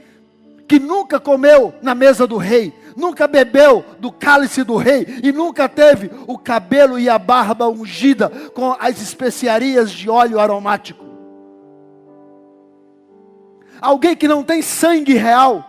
que 0.67 0.79
nunca 0.79 1.19
comeu 1.19 1.73
na 1.81 1.93
mesa 1.93 2.25
do 2.25 2.37
rei, 2.37 2.73
nunca 2.95 3.27
bebeu 3.27 3.85
do 3.99 4.11
cálice 4.11 4.63
do 4.63 4.75
rei 4.75 5.19
e 5.23 5.31
nunca 5.31 5.69
teve 5.69 6.09
o 6.27 6.37
cabelo 6.37 6.99
e 6.99 7.07
a 7.07 7.19
barba 7.19 7.67
ungida 7.67 8.29
com 8.53 8.75
as 8.79 9.01
especiarias 9.01 9.91
de 9.91 10.09
óleo 10.09 10.39
aromático. 10.39 11.05
Alguém 13.79 14.15
que 14.15 14.27
não 14.27 14.41
tem 14.41 14.61
sangue 14.61 15.13
real, 15.13 15.63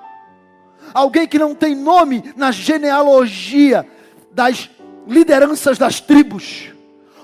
alguém 0.94 1.26
que 1.26 1.38
não 1.38 1.54
tem 1.54 1.74
nome 1.74 2.32
na 2.36 2.50
genealogia 2.50 3.86
das 4.32 4.70
lideranças 5.06 5.76
das 5.76 6.00
tribos 6.00 6.75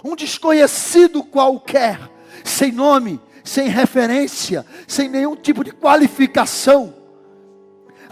um 0.04 0.16
desconhecido 0.16 1.22
qualquer, 1.22 1.98
sem 2.44 2.72
nome, 2.72 3.20
sem 3.44 3.68
referência, 3.68 4.66
sem 4.86 5.08
nenhum 5.08 5.36
tipo 5.36 5.62
de 5.62 5.72
qualificação. 5.72 6.94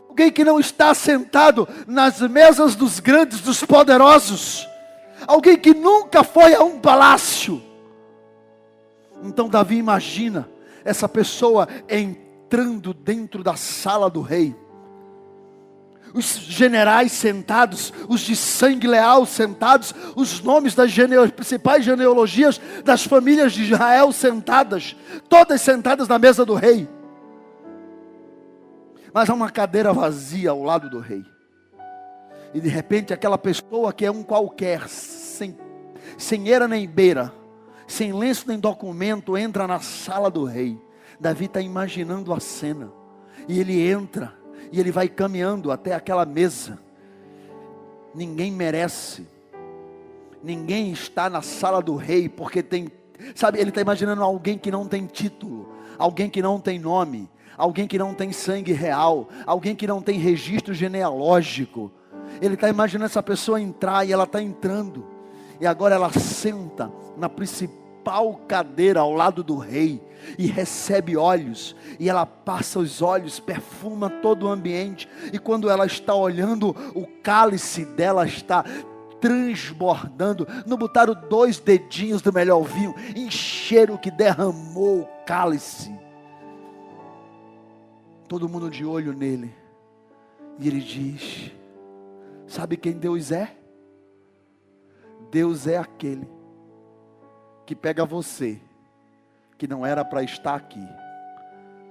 Alguém 0.08 0.30
que 0.30 0.44
não 0.44 0.58
está 0.58 0.92
sentado 0.92 1.68
nas 1.86 2.20
mesas 2.20 2.74
dos 2.74 3.00
grandes, 3.00 3.40
dos 3.40 3.62
poderosos. 3.64 4.68
Alguém 5.26 5.56
que 5.56 5.72
nunca 5.72 6.24
foi 6.24 6.54
a 6.54 6.62
um 6.62 6.80
palácio. 6.80 7.62
Então 9.22 9.48
Davi 9.48 9.76
imagina 9.76 10.48
essa 10.84 11.08
pessoa 11.08 11.68
entrando 11.88 12.92
dentro 12.92 13.42
da 13.42 13.54
sala 13.54 14.10
do 14.10 14.20
rei 14.20 14.54
os 16.14 16.26
generais 16.26 17.12
sentados, 17.12 17.92
os 18.08 18.20
de 18.20 18.34
sangue 18.34 18.86
leal 18.86 19.24
sentados, 19.26 19.94
os 20.16 20.40
nomes 20.40 20.74
das 20.74 20.90
gene... 20.90 21.16
principais 21.28 21.84
genealogias 21.84 22.60
das 22.84 23.04
famílias 23.04 23.52
de 23.52 23.62
Israel 23.62 24.12
sentadas, 24.12 24.96
todas 25.28 25.60
sentadas 25.60 26.08
na 26.08 26.18
mesa 26.18 26.44
do 26.44 26.54
rei. 26.54 26.88
Mas 29.12 29.28
há 29.28 29.34
uma 29.34 29.50
cadeira 29.50 29.92
vazia 29.92 30.50
ao 30.50 30.62
lado 30.62 30.88
do 30.88 31.00
rei. 31.00 31.24
E 32.52 32.60
de 32.60 32.68
repente 32.68 33.12
aquela 33.12 33.38
pessoa 33.38 33.92
que 33.92 34.04
é 34.04 34.10
um 34.10 34.22
qualquer, 34.22 34.88
sem, 34.88 35.56
sem 36.18 36.50
era 36.50 36.66
nem 36.66 36.88
beira, 36.88 37.32
sem 37.86 38.12
lenço 38.12 38.44
nem 38.46 38.58
documento, 38.58 39.36
entra 39.36 39.66
na 39.66 39.80
sala 39.80 40.30
do 40.30 40.44
rei. 40.44 40.80
Davi 41.18 41.44
está 41.46 41.60
imaginando 41.60 42.32
a 42.32 42.40
cena. 42.40 42.90
E 43.48 43.58
ele 43.58 43.88
entra 43.88 44.39
e 44.72 44.78
ele 44.78 44.90
vai 44.90 45.08
caminhando 45.08 45.70
até 45.70 45.94
aquela 45.94 46.24
mesa. 46.24 46.78
Ninguém 48.14 48.52
merece. 48.52 49.26
Ninguém 50.42 50.92
está 50.92 51.28
na 51.28 51.42
sala 51.42 51.82
do 51.82 51.96
rei 51.96 52.28
porque 52.28 52.62
tem, 52.62 52.88
sabe, 53.34 53.58
ele 53.58 53.70
está 53.70 53.80
imaginando 53.80 54.22
alguém 54.22 54.56
que 54.56 54.70
não 54.70 54.86
tem 54.86 55.06
título, 55.06 55.68
alguém 55.98 56.30
que 56.30 56.40
não 56.40 56.58
tem 56.58 56.78
nome, 56.78 57.28
alguém 57.56 57.86
que 57.86 57.98
não 57.98 58.14
tem 58.14 58.32
sangue 58.32 58.72
real, 58.72 59.28
alguém 59.44 59.76
que 59.76 59.86
não 59.86 60.00
tem 60.00 60.18
registro 60.18 60.72
genealógico. 60.72 61.92
Ele 62.40 62.54
está 62.54 62.68
imaginando 62.68 63.06
essa 63.06 63.22
pessoa 63.22 63.60
entrar 63.60 64.06
e 64.06 64.12
ela 64.12 64.24
está 64.24 64.40
entrando, 64.40 65.04
e 65.60 65.66
agora 65.66 65.94
ela 65.94 66.10
senta 66.10 66.90
na 67.18 67.28
principal 67.28 68.40
cadeira 68.48 69.00
ao 69.00 69.12
lado 69.12 69.44
do 69.44 69.58
rei 69.58 70.00
e 70.38 70.46
recebe 70.46 71.16
olhos, 71.16 71.76
e 71.98 72.08
ela 72.08 72.24
passa 72.26 72.78
os 72.78 73.02
olhos, 73.02 73.40
perfuma 73.40 74.08
todo 74.08 74.46
o 74.46 74.48
ambiente, 74.48 75.08
e 75.32 75.38
quando 75.38 75.70
ela 75.70 75.86
está 75.86 76.14
olhando, 76.14 76.70
o 76.94 77.06
cálice 77.22 77.84
dela 77.84 78.26
está 78.26 78.64
transbordando. 79.20 80.46
Não 80.66 80.76
botaram 80.76 81.14
dois 81.28 81.58
dedinhos 81.58 82.22
do 82.22 82.32
melhor 82.32 82.62
vinho, 82.62 82.94
encheram 83.14 83.94
o 83.94 83.98
que 83.98 84.10
derramou 84.10 85.02
o 85.02 85.08
cálice. 85.26 85.92
Todo 88.26 88.48
mundo 88.48 88.70
de 88.70 88.84
olho 88.84 89.12
nele. 89.12 89.54
E 90.58 90.68
ele 90.68 90.80
diz: 90.80 91.52
Sabe 92.46 92.76
quem 92.76 92.92
Deus 92.92 93.30
é? 93.30 93.56
Deus 95.30 95.66
é 95.66 95.76
aquele 95.76 96.28
que 97.64 97.74
pega 97.74 98.04
você, 98.04 98.60
que 99.60 99.68
não 99.68 99.84
era 99.84 100.02
para 100.02 100.22
estar 100.22 100.54
aqui, 100.54 100.88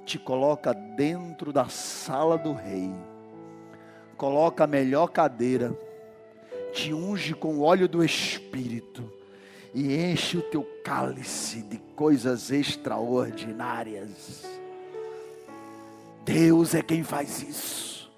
te 0.03 0.17
coloca 0.17 0.73
dentro 0.73 1.53
da 1.53 1.69
sala 1.69 2.35
do 2.35 2.51
rei, 2.51 2.91
coloca 4.17 4.63
a 4.63 4.67
melhor 4.67 5.09
cadeira, 5.09 5.77
te 6.73 6.91
unge 6.91 7.35
com 7.35 7.57
o 7.57 7.61
óleo 7.61 7.87
do 7.87 8.03
Espírito 8.03 9.13
e 9.71 9.95
enche 9.95 10.35
o 10.35 10.41
teu 10.41 10.63
cálice 10.83 11.61
de 11.61 11.77
coisas 11.95 12.49
extraordinárias. 12.49 14.43
Deus 16.25 16.73
é 16.73 16.81
quem 16.81 17.03
faz 17.03 17.43
isso. 17.43 18.11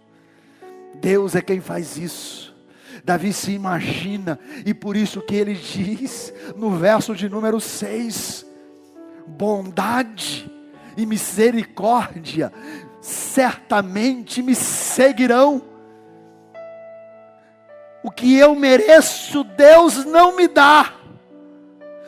Deus 0.96 1.36
é 1.36 1.42
quem 1.42 1.60
faz 1.60 1.98
isso. 1.98 2.56
Davi 3.04 3.34
se 3.34 3.52
imagina, 3.52 4.40
e 4.66 4.74
por 4.74 4.96
isso 4.96 5.22
que 5.22 5.36
ele 5.36 5.56
diz 5.56 6.34
no 6.56 6.72
verso 6.72 7.14
de 7.14 7.28
número 7.28 7.60
6: 7.60 8.50
bondade 9.28 10.52
e 10.98 11.06
misericórdia 11.06 12.52
certamente 13.02 14.42
me 14.42 14.54
seguirão 14.54 15.72
o 18.04 18.10
que 18.10 18.36
eu 18.36 18.56
mereço, 18.56 19.44
Deus 19.44 20.06
não 20.06 20.36
me 20.36 20.48
dá. 20.48 20.94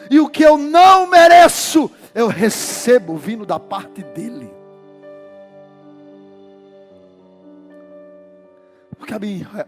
E 0.09 0.20
o 0.20 0.28
que 0.28 0.43
eu 0.43 0.57
não 0.57 1.07
mereço, 1.07 1.89
eu 2.14 2.28
recebo 2.28 3.16
vindo 3.16 3.45
da 3.45 3.59
parte 3.59 4.03
dEle. 4.03 4.51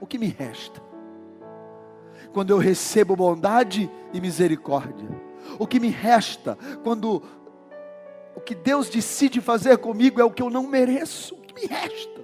O 0.02 0.08
que, 0.08 0.18
me, 0.18 0.28
resta? 0.28 0.82
Quando 2.34 2.50
eu 2.50 2.58
recebo 2.58 3.16
bondade 3.16 3.89
e 4.14 4.20
misericórdia. 4.20 5.08
O 5.58 5.68
que 5.68 5.80
me 5.80 5.89
resta 5.89 6.58
quando 6.84 7.24
o 8.36 8.41
que 8.41 8.53
Deus 8.56 8.89
decide 8.89 9.39
fazer 9.41 9.78
comigo 9.78 10.20
é 10.20 10.24
o 10.24 10.32
que 10.32 10.41
eu 10.41 10.49
não 10.49 10.68
mereço? 10.68 11.36
O 11.36 11.41
que 11.41 11.53
me 11.53 11.68
resta? 11.68 12.16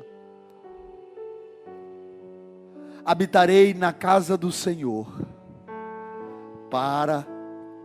habitarei 3.06 3.74
na 3.74 3.92
casa 3.92 4.38
do 4.38 4.52
Senhor 4.52 5.08
para 6.70 7.26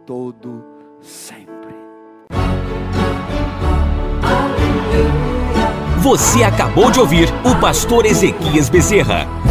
todo 0.05 0.65
sempre. 1.01 1.75
Você 6.01 6.45
acabou 6.45 6.91
de 6.91 7.01
ouvir 7.01 7.29
o 7.45 7.61
pastor 7.61 8.07
Ezequias 8.07 8.69
Bezerra. 8.69 9.46